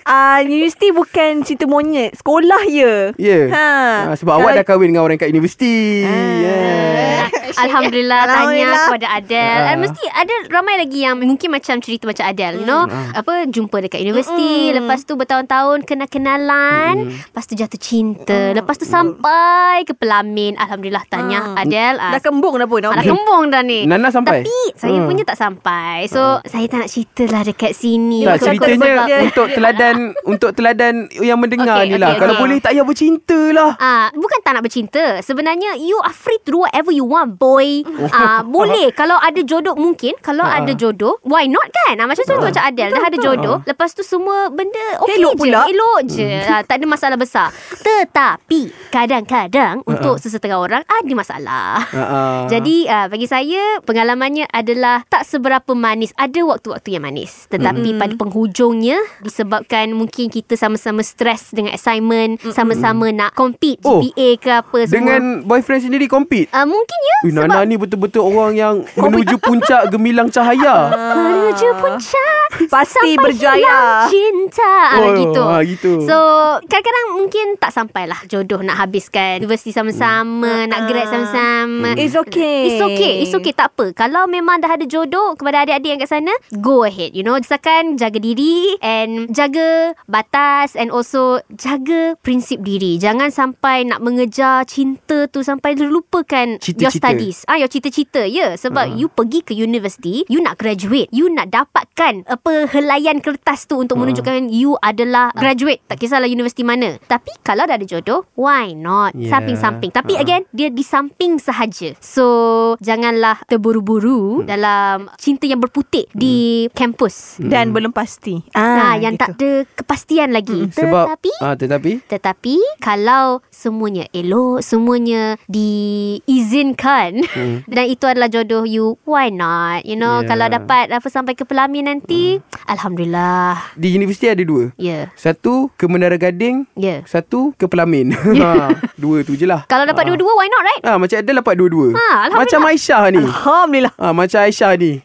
[0.02, 2.84] uh, Universiti bukan cerita monyet Sekolah je
[3.16, 3.28] Ya.
[3.28, 3.44] Yeah.
[3.48, 3.68] ha.
[4.06, 6.02] Ha, sebab awak dah kahwin dengan orang kat universiti.
[6.02, 7.28] Yeah.
[7.56, 9.62] Alhamdulillah tanya kepada Adele.
[9.64, 9.75] Ah.
[9.76, 9.82] Uh.
[9.82, 12.84] Mesti ada ramai lagi yang mungkin macam cerita macam Adele, you know.
[13.12, 19.82] Apa jumpa dekat universiti, lepas tu bertahun-tahun kenal-kenalan, lepas tu jatuh cinta, lepas tu sampai
[19.82, 20.56] ke pelamin.
[20.56, 21.96] Alhamdulillah tanya Adele.
[21.96, 23.84] ah, Dah kembung dah pun Ah, dah kembung dah ni.
[23.84, 24.42] Nana sampai?
[24.42, 25.06] Tapi saya Hmm.
[25.06, 26.06] punya tak sampai.
[26.06, 28.22] So saya tak nak cerita lah dekat sini.
[28.22, 32.12] Tak ceritanya sebab- untuk teladan untuk teladan yang mendengar Okey, ni lah.
[32.12, 32.42] okey, Kalau okey.
[32.42, 33.70] boleh tak payah bercinta lah.
[33.78, 35.04] Ah, bukan tak nak bercinta.
[35.20, 37.82] Sebenarnya you are free to do whatever you want, boy.
[38.12, 40.62] Ah, boleh kalau ada jodoh mungkin kalau Ah.
[40.62, 41.96] ada jodoh, why not kan?
[41.96, 45.38] Ah, macam tu macam Adele dah ada jodoh, lepas tu semua benda okey Elok je,
[45.40, 45.60] pula.
[45.64, 46.30] elok je.
[46.44, 47.50] Ah, tak ada masalah besar.
[47.80, 48.60] Tetapi
[48.90, 51.80] kadang-kadang untuk sesetengah orang ada masalah.
[51.86, 52.40] Ah, ah.
[52.52, 56.12] Jadi uh, bagi saya pengalamannya adalah tak seberapa manis.
[56.14, 57.48] Ada waktu-waktu yang manis.
[57.48, 64.28] Tetapi pada penghujungnya disebabkan mungkin kita sama-sama stres dengan assignment, sama-sama nak compete Oh, GPA
[64.36, 64.92] ke apa semua.
[64.92, 66.50] dengan boyfriend sendiri compete.
[66.50, 69.55] uh, mungkin ya Ui, Nana ni betul-betul orang yang menuju puncak
[69.88, 70.90] gemilang cahaya.
[71.14, 72.48] menuju puncak.
[72.72, 74.06] Pasti berjaya.
[74.06, 74.74] cinta.
[74.88, 75.42] Ah, Oh, gitu.
[75.42, 75.90] ah, gitu.
[76.02, 76.16] So
[76.62, 79.38] kadang-kadang mungkin tak sampailah jodoh nak habiskan.
[79.38, 81.94] Universiti sama-sama, nak grad sama-sama.
[81.94, 82.58] It's okay.
[82.66, 83.52] It's okay It's okay.
[83.52, 83.92] Tak apa.
[83.92, 87.36] Kalau memang dah ada jodoh Kepada adik-adik yang kat sana Go ahead You know.
[87.36, 92.96] Desakan jaga diri And jaga Batas And also Jaga prinsip diri.
[92.96, 97.12] Jangan sampai Nak mengejar cinta tu Sampai lupakan Your Cita-cita.
[97.12, 97.46] studies.
[97.46, 98.34] Ah, Your cita-cita Ya.
[98.36, 101.06] Yeah, Sebab you pergi ke universiti You nak graduate.
[101.14, 105.86] You nak dapatkan Apa Helaian kertas tu Untuk menunjukkan You adalah graduate.
[105.86, 106.98] Tak kisahlah universiti mana.
[107.06, 109.14] Tapi Kalau dah ada jodoh Why not?
[109.14, 109.30] Yeah.
[109.30, 109.94] Samping-samping.
[109.94, 111.94] Tapi again Dia di samping sahaja.
[112.02, 117.38] So Janganlah terburu-buru Dalam Cinta yang berputik Di kampus.
[117.38, 118.42] Dan belum pasti.
[118.52, 119.22] Nah, ah, yang gitu.
[119.22, 120.66] tak ada kepastian lagi.
[120.74, 121.92] Sebab Tetapi ah, tetapi?
[122.08, 127.62] tetapi kalau semuanya elok, semuanya diizinkan Hmm.
[127.74, 129.80] dan itu adalah jodoh you, why not?
[129.82, 130.28] You know, Yeah.
[130.28, 133.60] kalau dapat apa sampai ke pelamin nanti, alhamdulillah.
[133.74, 134.72] di universiti ada dua.
[134.74, 134.82] Ya.
[134.82, 135.04] Yeah.
[135.14, 136.82] Satu ke Menara Gading, Ya.
[136.82, 137.00] Yeah.
[137.04, 138.16] satu ke Pelamin.
[138.42, 139.64] ha, dua tu je lah.
[139.66, 140.82] Kalau dapat dua-dua, why not, right?
[140.82, 141.92] Ah, macam ada dapat dua-dua.
[141.92, 142.40] Ha, Alhamdulillah.
[142.40, 143.22] macam Aisyah ni.
[143.22, 144.92] Alhamdulillah Ah, macam Aisyah ni.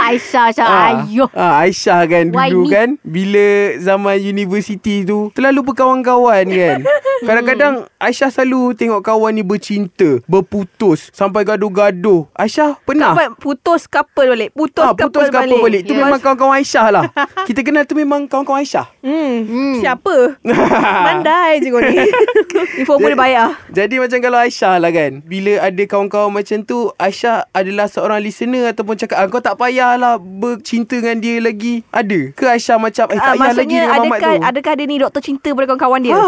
[0.00, 1.28] Aisyah, Aisyah, Ah, ayuh.
[1.32, 2.70] ah, Aisyah kan Why dulu me?
[2.70, 3.46] kan Bila
[3.78, 6.78] zaman universiti tu Terlalu berkawan-kawan kan
[7.28, 14.26] Kadang-kadang Aisyah selalu tengok kawan ni bercinta Berputus Sampai gaduh-gaduh Aisyah pernah Dapat putus couple
[14.26, 15.82] balik Putus, Ah, putus couple couple balik.
[15.82, 16.00] Tu Ya.
[16.00, 17.04] memang kawan-kawan Aisyah lah.
[17.48, 18.86] Kita kenal tu memang kawan-kawan Aisyah.
[18.98, 19.36] hmm.
[19.44, 19.74] Hmm.
[19.78, 20.16] Siapa
[21.06, 21.96] Mandai je kau ni
[22.80, 27.46] Info boleh bayar Jadi macam kalau Aisyah lah kan Bila ada kawan-kawan macam tu Aisyah
[27.50, 32.48] adalah seorang listener Ataupun cakap ah, Kau tak payahlah Bercinta dengan dia lagi Ada Ke
[32.50, 35.20] Aisyah macam Eh tak Ah, payah lagi dengan Mamat adakah tu adakah dia ni doktor
[35.20, 36.14] cinta pada kawan-kawan dia?
[36.14, 36.26] Ha.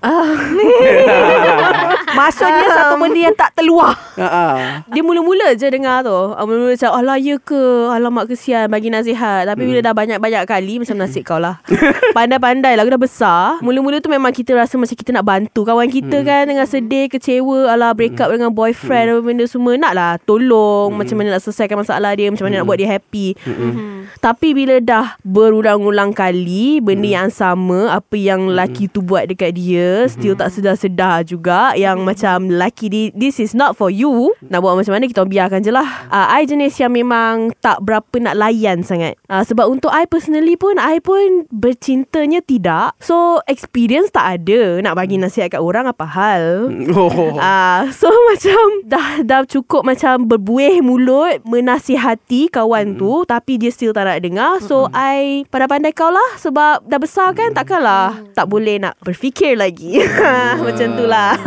[0.00, 0.14] ha.
[2.10, 3.94] Maksudnya satu benda yang tak terluah.
[4.16, 4.44] ha, ha.
[4.88, 6.16] Dia mula-mula je dengar tu.
[6.32, 7.92] Ah, Mula-mula macam Alah ya ke?
[7.92, 9.44] Alamak kesian Bagi nasihat.
[9.44, 11.60] Tapi bila dah banyak-banyak kali Macam nasib kau lah.
[12.16, 13.60] Pandai-pandai lah Aku dah besar.
[13.60, 17.68] Mula-mula tu memang kita rasa Macam kita nak bantu Kawan kita kan Dengan sedih Kecewa
[17.68, 21.76] Alah break up dengan boyfriend Apa benda semua Nak lah tolong Macam mana nak selesaikan
[21.76, 23.36] masalah dia Macam mana nak buat dia happy.
[24.24, 30.08] Tapi bila dah Berulang-ulang kali Benda yang sama Apa yang lelaki tu buat dekat dia
[30.08, 34.32] Still tak sedar-sedar juga Yang macam lelaki ni This is not for you.
[34.44, 36.08] Nak buat macam mana Kita biarkan je lah.
[36.12, 39.16] Uh, I jenis yang memang Tak berapa nak layan sangat.
[39.26, 42.94] Uh, Sebab untuk I personally pun I pun Bercintanya tidak.
[43.00, 46.44] So experience tak ada Nak bagi nasihat kat orang Apa hal?
[46.98, 47.38] Oh.
[47.38, 53.94] Ah, so macam dah dah cukup macam berbuih mulut menasihati kawan tu tapi dia still
[53.94, 54.58] tak nak dengar.
[54.58, 60.02] So I pandai-pandai kau lah sebab dah besar kan takkanlah tak boleh nak berfikir lagi.
[60.64, 61.38] Macam tu lah.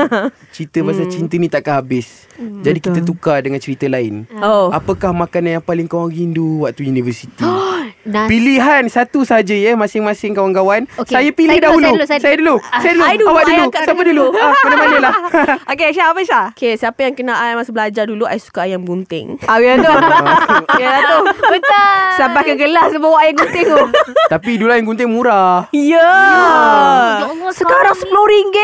[0.55, 2.29] Cerita pasal cinta ni takkan habis.
[2.39, 4.29] Jadi kita tukar dengan cerita lain.
[4.39, 4.69] Oh.
[4.69, 7.43] Apakah makanan yang paling kau rindu waktu universiti?
[8.03, 10.89] Nasi Pilihan satu saja ya masing-masing kawan-kawan.
[10.95, 11.11] Okey.
[11.11, 11.83] Saya pilih Saya dulu, dahulu.
[11.83, 12.55] saya dulu, saya Saya dulu.
[12.63, 13.25] Ah, Saya dulu.
[13.27, 13.63] Awak dulu.
[13.71, 14.23] Siapa dulu.
[14.25, 14.25] dulu?
[14.35, 15.13] Ah, mana-mana lah.
[15.71, 16.45] Okay Syah apa Syah?
[16.51, 19.37] Okay, siapa yang kenal I masa belajar dulu, I suka ayam gunting.
[19.43, 19.91] Ah, yang tu.
[20.81, 21.17] yang tu.
[21.47, 23.79] Betul Sampai ke gelas bawa air gunting tu.
[24.27, 25.69] Tapi dulu yang gunting murah.
[25.71, 26.01] Ya.
[26.01, 28.15] Ya Allah, Sekarang RM10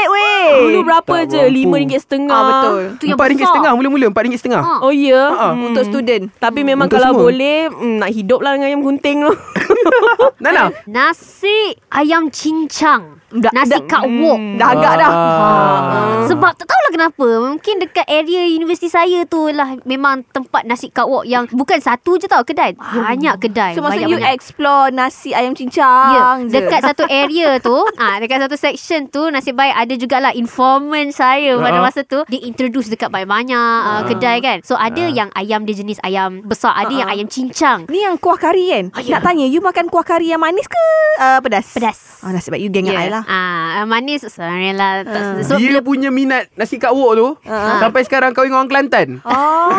[0.07, 0.47] weh.
[0.63, 1.39] Dulu berapa Tak je?
[1.39, 1.53] mampu.
[1.53, 2.33] Lima ringgit setengah.
[2.33, 2.81] Ah, betul.
[2.89, 3.53] Itu yang Empat ringgit besar.
[3.53, 4.05] setengah mula-mula.
[4.07, 4.61] Empat ringgit setengah.
[4.61, 4.79] Ah.
[4.81, 5.23] Oh ya.
[5.29, 5.63] Ah, Hmm.
[5.67, 6.23] Untuk student.
[6.33, 9.26] Tapi memang kalau boleh mm, nak hidup lah dengan ayam gunting.
[10.43, 10.71] Nana.
[10.87, 15.11] Nasi ayam cincang Dah- Nasi dah- kak wok Dah agak dah.
[15.11, 16.25] Ah.
[16.25, 21.05] Sebab tak tahulah kenapa Mungkin dekat area universiti saya tu lah Memang tempat nasi kak
[21.05, 25.53] wok Yang bukan satu je tau kedai Banyak kedai So maksudnya you explore nasi ayam
[25.53, 26.53] Ya, cincang je.
[26.53, 31.57] dekat satu area tu, ah dekat satu section tu nasib baik ada jugalah informant saya
[31.57, 31.83] pada Ah.
[31.83, 34.57] masa tu dia introduce dekat banyak-banyak uh, kedai kan.
[34.61, 35.09] So ada Ah.
[35.09, 37.85] yang ayam dia jenis ayam besar, ada yang ayam cincang.
[37.87, 38.85] Ni yang kuah kari kan?
[38.91, 39.11] Ah, ya.
[39.13, 40.81] Nak tanya, you makan kuah kari yang manis ke
[41.17, 41.73] uh, pedas?
[41.73, 41.99] Pedas.
[42.19, 42.97] Oh, nasib baik you geng yeah.
[42.99, 43.23] I lah.
[43.27, 45.03] Ah, manis sorry lah.
[45.03, 47.75] Tak- So Dia punya minat nasi kak wok tu Ah.
[47.77, 49.67] Sampai sekarang kau dengan orang Kelantan Oh.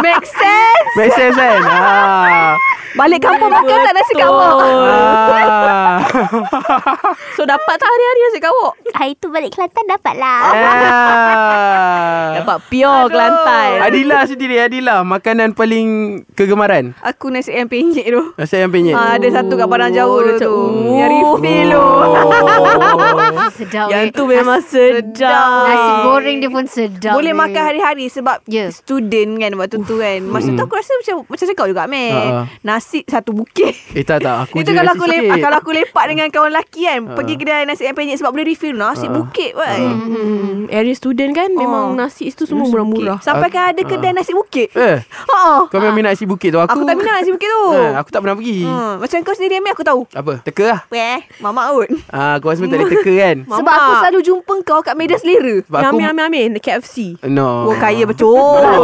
[0.00, 0.88] Make sense.
[0.94, 2.54] Make sense kan ah.
[2.94, 4.54] Balik kampung makan tak nasi kawak?
[4.54, 5.98] ah.
[7.34, 8.72] so dapat tak hari-hari nasi kawak?
[8.94, 10.40] hari tu balik Kelantan dapat lah.
[10.46, 12.28] ah.
[12.36, 13.70] Dapat pure Kelantan.
[13.80, 15.86] Adila sendiri Adila Makanan paling
[16.32, 18.22] kegemaran Aku nasi ayam penyet tu.
[18.36, 20.46] Nasi ayam penyet Ah, ada satu kat Padang Jauh Oh, tu.
[20.46, 20.94] oh.
[20.94, 21.78] Yang refill tu.
[21.78, 23.50] oh.
[23.54, 23.86] Sedap.
[23.86, 24.10] Yang weh.
[24.10, 25.64] tu memang sedap.
[25.64, 27.14] Nasi goreng dia pun sedap.
[27.14, 27.38] Boleh weh.
[27.38, 28.66] makan hari-hari sebab Ya.
[28.68, 30.18] student kan waktu tu kan.
[30.24, 32.10] Masa tu aku rasa macam macam cakap juga, man.
[32.10, 32.42] Ha, ha.
[32.60, 33.72] Nasi satu bukit.
[33.92, 35.42] Eh tak tak Aku Itu kalau aku lepak sikit.
[35.44, 37.14] kalau aku lepak dengan kawan lelaki kan, Ha.
[37.14, 39.80] pergi kedai nasi ayam penyet sebab boleh refill nasi bukit kan.
[39.84, 41.96] Hmm, area student kan memang Oh.
[41.96, 43.18] nasi tu semua murah-murah.
[43.20, 44.74] Sampai kan ada kedai nasi bukit.
[44.74, 45.64] Eh Ha.
[45.64, 47.64] Kau memang minat nasi bukit tu Aku Aku tak minat nasi bukit tu.
[47.72, 50.02] eh, Aku tak pernah pergi macam kau sendiri Amir aku tahu.
[50.10, 51.92] Apa Teka lah Weh, Mama Out.
[52.08, 55.60] ah, Kau rasa tak boleh teka kan Sebab aku selalu jumpa kau kat media selera.
[55.62, 56.48] Sebab aku Amin, amin, amin.
[56.56, 57.20] KFC.
[57.26, 58.32] No Oh, kaya betul.
[58.32, 58.80] No,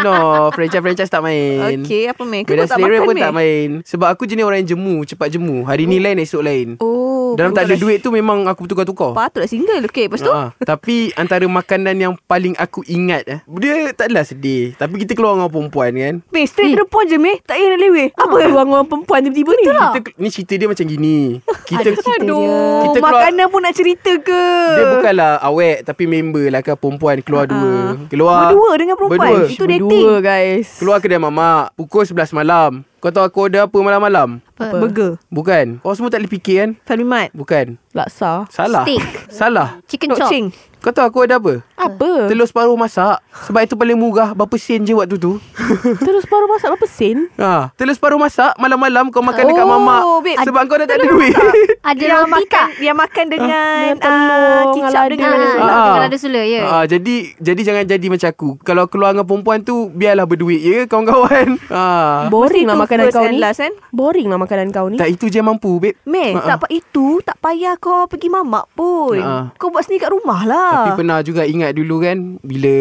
[0.00, 0.16] no
[0.50, 2.42] Franchise-franchise tak main Okey, apa main?
[2.42, 3.22] Kau tak selera makan pun main?
[3.22, 6.68] tak main Sebab aku jenis orang yang jemu Cepat jemu Hari ni lain esok lain
[6.78, 9.86] Oh, Dalam tak ada duit tu Memang aku bertukar-tukar Patutlah single.
[9.86, 10.28] Okey, lepas tu?
[10.28, 15.14] Ah, Tapi antara makanan yang paling aku ingat eh, Dia tak adalah sedih Tapi kita
[15.14, 17.38] keluar dengan perempuan kan Meh, straight to the point je, Meh.
[17.40, 18.08] Tak payah nak leweh.
[18.12, 19.64] Apa orang orang perempuan tiba-tiba ni?
[19.66, 21.16] kita, Ni cerita dia macam gini
[21.64, 24.44] Kita Aduh, Kita keluar- makanan pun nak cerita ke?
[24.72, 28.40] Dia bukanlah awet Tapi member lah kan Perempuan keluar dua Keluar Ah.
[28.46, 29.30] Berdua dengan perempuan?
[29.40, 29.80] Berdua Itu dating.
[29.82, 30.68] Berdua guys.
[30.76, 32.70] Keluar kedai mamak Pukul 11 malam
[33.00, 34.44] Kau tahu aku order apa malam-malam?
[34.54, 34.76] Apa?
[34.76, 35.16] Burger.
[35.26, 36.70] Bukan Kau semua tak boleh fikir kan?
[36.84, 37.32] Salimat.
[37.32, 38.44] Bukan Laksa.
[38.48, 39.02] Salah Steak.
[39.26, 40.28] Salah Chicken chop.
[40.28, 40.52] Ching.
[40.78, 41.54] Kau tahu aku order apa?
[41.76, 42.28] Apa?
[42.28, 45.36] Telur separuh masak Sebab itu paling murah Berapa sen je waktu tu
[46.06, 47.28] Terus baru masak berapa sen?
[47.36, 50.40] ha, Telur separuh masak Malam-malam kau makan dekat Oh, mamak babe.
[50.40, 51.32] Sebab kau dah tak ada duit
[51.80, 52.68] Ada Yang roti makan, tak?
[52.78, 55.40] yang makan dengan dengan telur, ah, kicap dengan dengan lada.
[55.40, 55.64] lada Ah, sula.
[55.70, 55.80] Ah.
[55.82, 56.60] Dengan lada sula, ya.
[56.62, 58.48] Ah, jadi jadi jangan jadi macam aku.
[58.60, 61.56] Kalau keluar dengan perempuan tu biarlah berduit ya kawan-kawan.
[61.68, 62.28] Ah.
[62.32, 63.42] Boring lah Itu makanan first kau and ni.
[63.46, 63.72] last, kan?
[63.94, 64.98] Boring lah makanan kau ni.
[64.98, 65.94] Tak itu je mampu, babe.
[66.02, 69.22] Meh, tak apa itu tak payah kau pergi mamak pun.
[69.22, 69.54] Ah.
[69.54, 70.90] Kau buat sendiri kat rumah lah.
[70.90, 72.76] Tapi pernah juga ingat dulu kan Bila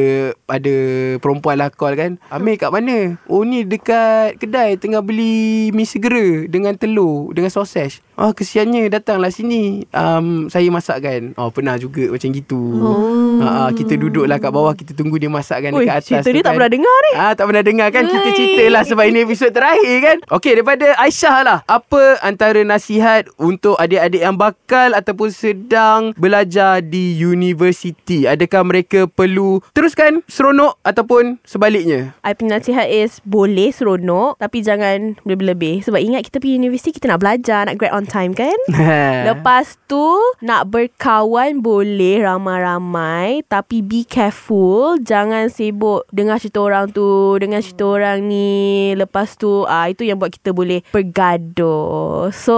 [0.48, 0.76] ada
[1.20, 3.20] perempuan lah call kan Amir kat mana?
[3.28, 9.32] Oh ni dekat kedai Tengah beli mi segera Dengan telur Dengan sausage Oh kesiannya datanglah
[9.32, 9.88] sini.
[9.90, 12.60] Um, Saya masakkan Oh pernah juga macam gitu.
[12.76, 13.40] Oh.
[13.40, 16.36] ha, Kita duduk lah kat bawah Kita tunggu dia masakkan Oi, dekat atas cerita tu
[16.36, 16.56] ni tak kan.
[16.60, 17.12] pernah dengar ni.
[17.16, 18.04] Ah tak pernah dengar kan?
[18.04, 20.18] Kita cerita lah Sebab ini episod terakhir kan?
[20.30, 21.58] Okey daripada Aisyah lah.
[21.64, 28.28] Apa antara nasihat Untuk adik-adik yang bakal Ataupun sedang Belajar di universiti?
[28.28, 32.20] Adakah mereka perlu Teruskan seronok Ataupun sebaliknya?
[32.20, 35.88] I punya nasihat is Boleh seronok Tapi jangan Lebih-lebih.
[35.88, 38.58] Sebab ingat kita pergi universiti Kita nak belajar Nak grad on time kan?
[39.30, 44.98] Lepas tu Nak berkawan Boleh ramai-ramai Tapi be careful.
[45.00, 48.92] Jangan sibuk Dengar cerita orang tu Dengar cerita orang ni.
[48.98, 52.34] Lepas tu ah Itu yang buat kita boleh Bergaduh.
[52.34, 52.58] So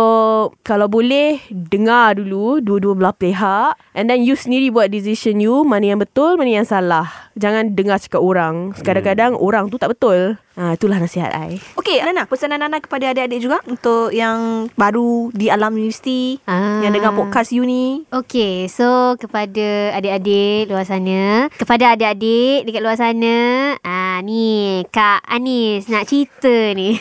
[0.64, 3.76] Kalau boleh Dengar dulu Dua-dua belah pihak.
[3.92, 7.32] And then you sendiri buat decision you Mana yang betul Mana yang salah.
[7.36, 8.76] Jangan dengar cakap orang.
[8.76, 10.36] Kadang-kadang orang tu tak betul.
[10.60, 11.64] Ah Itulah nasihat I.
[11.80, 16.86] Okey, Nana, pesanan Nana kepada adik-adik juga untuk yang baru di alam universiti Ah.
[16.86, 18.06] yang dengar podcast you ni.
[18.14, 23.34] Okay, so kepada adik-adik luar sana, kepada adik-adik dekat luar sana,
[23.82, 26.94] ah ni Kak Anis nak cerita ni.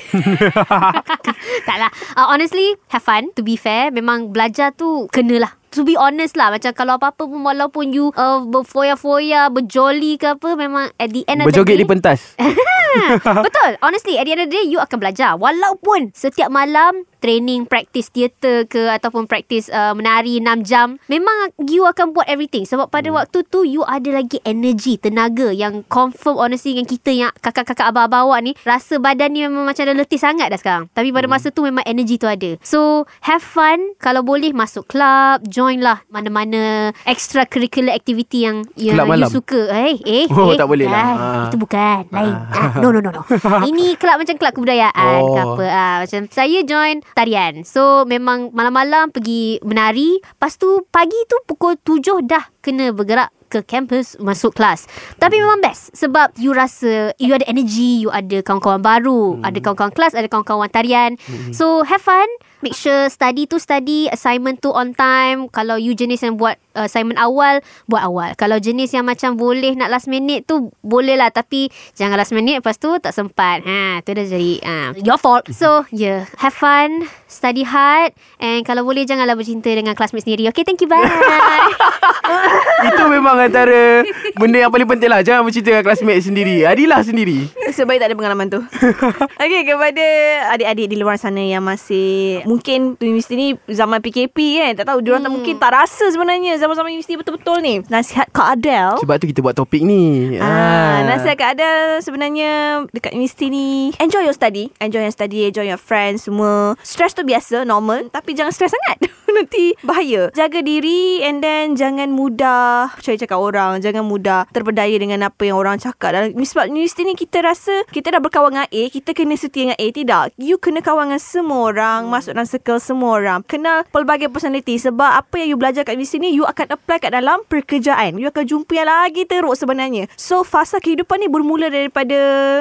[1.68, 1.92] tak lah.
[2.16, 3.28] Uh, honestly, have fun.
[3.36, 5.60] To be fair, memang belajar tu kenalah.
[5.70, 10.58] To be honest lah Macam kalau apa-apa pun Walaupun you uh, Berfoya-foya Berjoli ke apa
[10.58, 12.34] Memang at the end of Berjoget the di day pentas.
[13.46, 17.64] Betul Honestly At the end of the day You akan belajar Walaupun Setiap malam Training
[17.64, 22.88] Practice theater ke Ataupun practice uh, Menari 6 jam Memang you akan buat everything Sebab
[22.88, 23.18] pada Hmm.
[23.18, 28.24] waktu tu You ada lagi energy Tenaga Yang confirm honestly Dengan kita yang Kakak-kakak abang-abang
[28.24, 31.34] awak ni Rasa badan ni Memang macam dah letih sangat dah sekarang Tapi pada Hmm.
[31.34, 32.80] masa tu Memang energy tu ada So
[33.20, 39.26] Have fun Kalau boleh Masuk club Join lah Mana-mana Extracurricular activity yang you malam.
[39.26, 41.02] suka Eh eh Oh, eh, tak boleh lah.
[41.02, 41.44] ah, Ah.
[41.46, 42.72] Itu bukan Lain ah.
[42.82, 43.22] No no no no
[43.62, 45.28] Ini kelab macam kelab kebudayaan Oh.
[45.28, 51.16] ke apa ah, Macam saya join tarian So memang malam-malam pergi menari Lepas tu pagi
[51.26, 54.86] tu pukul 7 dah kena bergerak ke kampus masuk kelas.
[55.18, 59.90] Tapi memang best sebab you rasa you ada energy, you ada kawan-kawan baru, ada kawan-kawan
[59.90, 61.18] kelas, ada kawan-kawan tarian.
[61.50, 62.30] So have fun.
[62.60, 65.48] Make sure study tu study, assignment tu on time.
[65.48, 68.36] Kalau you jenis yang buat uh, assignment awal, buat awal.
[68.36, 72.60] Kalau jenis yang macam boleh nak last minute tu boleh lah tapi jangan last minute
[72.60, 73.64] lepas tu tak sempat.
[73.64, 75.48] Ha, tu dah jadi uh, your fault.
[75.48, 80.52] So, yeah, have fun, study hard and kalau boleh janganlah bercinta dengan classmate sendiri.
[80.52, 80.88] Okay, thank you.
[80.90, 81.00] Bye.
[82.92, 84.04] Itu memang antara
[84.36, 85.24] benda yang paling penting lah.
[85.24, 86.68] Jangan bercerita dengan classmate sendiri.
[86.68, 87.48] Adilah sendiri.
[87.70, 88.60] Sebaik tak ada pengalaman tu
[89.42, 90.04] Okay kepada
[90.52, 92.08] Adik-adik di luar sana Yang masih
[92.50, 94.98] Mungkin Universiti ni Zaman PKP kan Tak tahu.
[95.06, 97.74] Diorang tak mungkin Tak rasa sebenarnya Zaman-zaman universiti betul-betul ni.
[97.86, 100.34] Nasihat Kak Adel Sebab tu kita buat topik ni.
[100.42, 103.68] Ah, nasihat Kak Adel sebenarnya dekat universiti ni.
[104.00, 106.74] Enjoy your study, enjoy your study, enjoy your friends semua.
[106.82, 108.98] Stress tu biasa, normal, tapi jangan stress sangat.
[109.30, 110.28] Nanti bahaya.
[110.36, 115.56] Jaga diri and then jangan mudah percaya cakap orang, jangan mudah terpedaya dengan apa yang
[115.56, 116.12] orang cakap.
[116.12, 119.78] Dalam sebab universiti ni kita rasa kita dah berkawan dengan A, kita kena setia dengan
[119.80, 119.86] A.
[119.90, 120.24] Tidak.
[120.36, 123.40] You kena kawan dengan semua orang, masuk dalam circle semua orang.
[123.48, 127.14] Kenal pelbagai personality sebab apa yang you belajar kat universiti ni you akan apply kat
[127.14, 128.20] dalam pekerjaan.
[128.20, 130.10] You akan jumpa yang lagi teruk sebenarnya.
[130.20, 132.18] So fasa kehidupan ni bermula daripada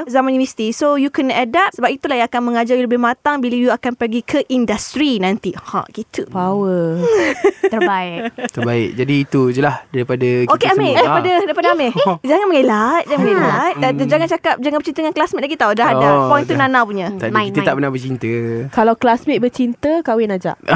[0.07, 0.71] zaman universiti.
[0.71, 3.99] So you kena adapt sebab itulah yang akan mengajar you lebih matang bila you akan
[3.99, 5.51] pergi ke industri nanti.
[5.57, 6.29] Ha gitu.
[6.59, 6.99] Power.
[7.73, 8.19] Terbaik.
[8.49, 8.89] Terbaik.
[8.93, 10.97] Jadi itu je lah daripada kita Okey Amir, semua.
[10.99, 11.91] daripada daripada Amir.
[12.29, 13.73] Jangan mengelak, jangan mengelak.
[13.77, 15.71] Dan jangan cakap jangan bercerita dengan classmate lagi tau.
[15.71, 16.07] Dah ada.
[16.09, 16.65] Oh, Point tu dah.
[16.65, 17.07] Nana punya.
[17.11, 17.67] Tadi Main, kita main.
[17.69, 18.33] tak pernah bercinta.
[18.69, 20.57] Kalau classmate bercinta, kahwin ajak.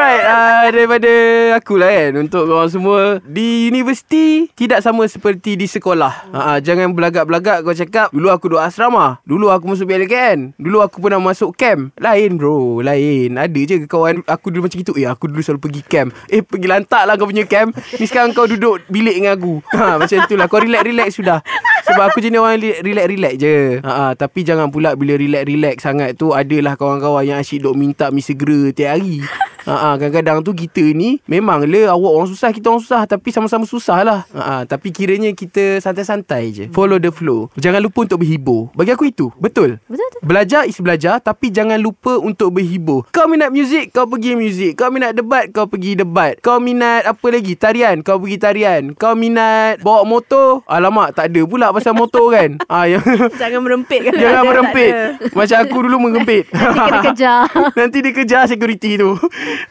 [0.00, 1.12] Alright, uh, daripada
[1.60, 3.20] aku lah kan Untuk korang semua.
[3.20, 6.32] Di universiti Tidak sama seperti di sekolah.
[6.32, 9.20] Uh, Jangan belagak-belagak kau cakap Dulu aku duduk asrama.
[9.28, 11.92] Dulu aku masuk BLKN Dulu aku pernah masuk camp.
[12.00, 13.36] Lain bro Lain.
[13.36, 16.16] Ada je kawan aku dulu macam itu Eh aku dulu selalu pergi camp.
[16.32, 17.76] Eh pergi lantak lah kau punya camp.
[18.00, 19.60] Ni sekarang kau duduk bilik dengan aku.
[19.76, 21.44] Ha, Macam itulah Kau relax-relax sudah.
[21.84, 23.84] Sebab aku jenis orang relax-relax je.
[23.84, 28.24] Ha, Tapi jangan pula Bila relax-relax sangat tu Adalah kawan-kawan yang asyik duk minta mi
[28.24, 29.20] segera tiap hari
[29.66, 33.64] ha, Kadang-kadang tu kita ni Memang le awak orang susah Kita orang susah Tapi sama-sama
[33.66, 36.64] susah lah ha, Tapi kiranya kita santai-santai je.
[36.70, 37.48] Follow the flow.
[37.56, 38.70] Jangan lupa untuk berhibur.
[38.76, 39.32] Bagi aku itu.
[39.36, 39.82] Betul?
[39.88, 40.18] Betul tu.
[40.22, 43.04] Belajar is belajar Tapi jangan lupa untuk berhibur.
[43.10, 46.38] Kau minat muzik Kau pergi muzik Kau minat debat Kau pergi debat.
[46.40, 47.56] Kau minat apa lagi?
[47.56, 48.82] Tarian Kau pergi tarian.
[48.94, 50.62] Kau minat bawa motor.
[50.68, 52.60] Alamak tak ada pula pasal motor kan.
[52.70, 53.02] Ah, yang
[53.36, 54.14] Jangan merempit kan.
[54.16, 54.92] Jangan merempit.
[55.32, 57.40] Macam aku dulu mengempit Nanti kena kejar.
[57.78, 59.16] Nanti dia kejar security tu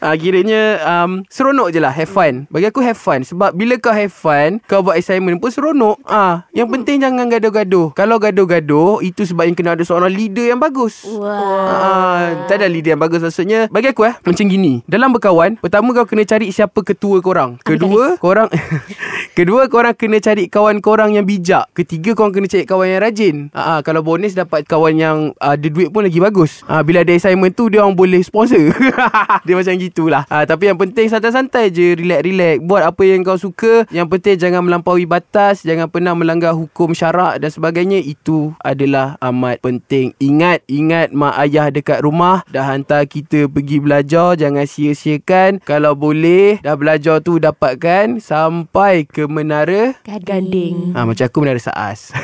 [0.00, 2.46] ha, Kiranya um, Seronok je lah Have fun.
[2.48, 3.22] Bagi aku have fun.
[3.22, 6.00] Sebab bila kau have fun Kau buat assignment pun seronok.
[6.06, 7.92] Ah, Yang penting jangan gaduh-gaduh.
[7.94, 11.04] Kalau gaduh-gaduh Itu sebab yang kena ada seorang leader yang bagus.
[11.22, 13.66] Ah, tak ada leader yang bagus maksudnya.
[13.68, 14.82] Bagi aku eh macam gini.
[14.86, 17.56] Dalam berkawan pertama kau kena cari siapa ketua korang.
[17.62, 18.48] Kedua korang
[19.38, 21.70] kedua korang kena cari kawan korang yang bijak.
[21.74, 23.36] Ketiga korang kena cari kawan yang rajin.
[23.54, 26.62] Ah, ah, kalau bonus dapat kawan yang ah, ada duit pun lagi bagus.
[26.66, 28.72] Ah, bila ada assignment tu dia orang boleh sponsor.
[29.46, 30.24] Dia macam gitulah.
[30.32, 32.64] Ah, tapi yang penting santai-santai je relax-relax.
[32.64, 33.84] Buat apa yang kau suka.
[33.92, 38.00] Yang penting jangan melampaui batas jangan pernah melanggar hukum syarak dan sebagainya.
[38.00, 40.16] Itu adalah amat penting.
[40.18, 42.42] Ingat ingat mak ayah dekat rumah.
[42.48, 45.60] Dah hantar kita pergi belajar jangan sia-siakan.
[45.62, 50.92] Kalau boleh dah belajar tu dapatkan sampai ke menara Ganding.
[50.94, 52.14] Ha, macam aku menara saas.
[52.14, 52.22] Ha,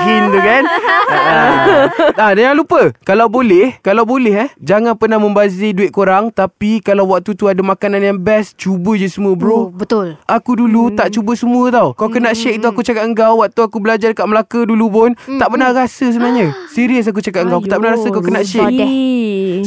[0.06, 0.64] Hin tu kan?
[1.10, 6.82] Ha, ha, Jangan lupa Kalau boleh Kalau boleh eh Jangan pernah membazir duit korang Tapi
[6.82, 9.54] kalau waktu tu ada makanan yang best Cuba je semua bro.
[9.54, 10.18] Oh, betul.
[10.26, 10.96] Aku dulu hmm.
[10.98, 11.94] tak cuba semua tau.
[11.94, 13.34] Kau kena shake tu Aku cakap dengan kau.
[13.44, 16.52] Waktu aku belajar dekat Melaka dulu pun Tak pernah rasa sebenarnya.
[16.72, 17.60] Serius aku cakap dengan kau.
[17.62, 18.90] Aku tak pernah rasa kau kena shake.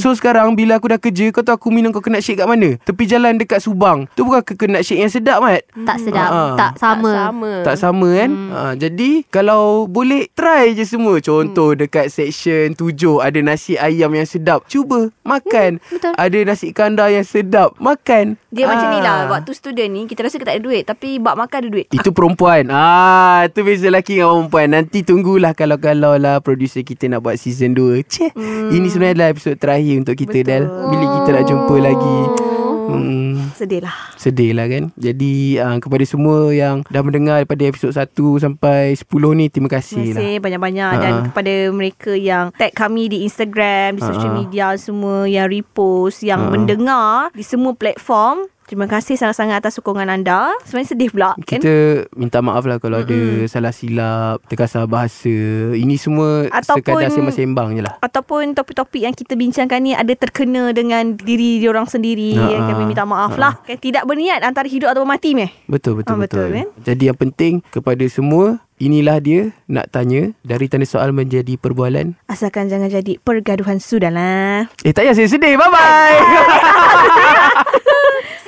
[0.02, 2.76] So sekarang bila aku dah kerja Kau tahu aku minum kau kena shake kat mana?
[2.82, 4.10] Tepi jalan dekat Subang.
[4.18, 5.64] Tu bukan ke kena shake yang sedap Mat?
[5.86, 6.30] Tak sedap.
[6.30, 6.54] Ah.
[6.58, 7.12] Tak sama.
[7.12, 7.52] Tak sama.
[7.64, 8.32] tak sama kan?
[8.52, 11.20] Ha, Jadi Kalau boleh Try je semua.
[11.22, 15.78] Contoh dekat section 7 Ada nasi ayam yang sedap Cuba Makan.
[15.78, 16.14] Betul.
[16.18, 18.42] Ada nasi kandar yang sedap Makan.
[18.50, 19.38] Dia macam ni lah Ah.
[19.38, 21.86] Waktu student ni Kita rasa kita tak ada duit Tapi bak makan ada duit.
[21.94, 22.74] Itu perempuan.
[22.74, 24.68] Ah, tu beza lelaki dengan perempuan.
[24.74, 28.74] Nanti tunggulah Kalau-kalau lah Producer kita nak buat season 2 Cih hmm.
[28.74, 30.50] Ini sebenarnya adalah episod terakhir Untuk kita Betul.
[30.50, 32.18] Dal Bila kita nak jumpa lagi
[32.90, 33.54] hmm.
[33.54, 38.10] Sedih lah Sedih lah kan Jadi uh, kepada semua yang Dah mendengar daripada episod 1
[38.40, 41.26] Sampai 10 ni Terima kasih Terima lah kasih banyak-banyak Dan Ha.
[41.30, 44.38] kepada mereka yang Tag kami di Instagram Di social Ha.
[44.40, 46.50] media semua Yang repost Yang Ha.
[46.50, 51.59] mendengar Di semua platform Terima kasih sangat-sangat atas sokongan anda Sebenarnya sedih pula kan?
[51.59, 51.74] Kita
[52.14, 55.30] minta maaf lah Kalau ada salah silap Terkasar bahasa
[55.70, 60.72] Ini semua Ataupun- Sekadar sembang-sembang je lah Ataupun topik-topik yang kita bincangkan ni Ada terkena
[60.72, 63.41] dengan diri diorang sendiri Ha, Yang kami minta maaf ha.
[63.41, 63.76] lah kan?
[63.76, 66.55] Tidak berniat antara hidup atau mati meh Betul betul Ah, betul, betul.
[66.55, 66.68] kan?
[66.84, 72.16] Jadi yang penting kepada semua inilah dia nak tanya dari tanda soal menjadi perbualan.
[72.28, 75.56] Asalkan jangan jadi pergaduhan sudahlah Eh tak payah saya sedih.
[75.56, 76.20] Bye bye.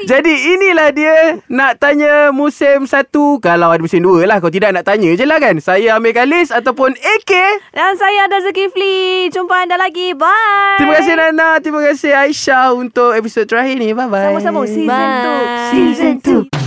[0.05, 4.37] Jadi inilah dia nak tanya musim satu kalau ada musim dua lah.
[4.37, 5.57] Kalau tidak nak tanya je lah kan.
[5.57, 7.31] Saya Amir Khalis ataupun AK.
[7.73, 11.57] Dan saya ada Zulkifli Jumpa anda lagi Bye Terima kasih Nana.
[11.57, 13.97] Terima kasih Aisyah untuk episod terakhir ni.
[13.97, 14.29] Bye bye.
[14.29, 15.73] Sama-sama Season Bye.
[15.73, 16.15] 2 Season
[16.53, 16.64] 2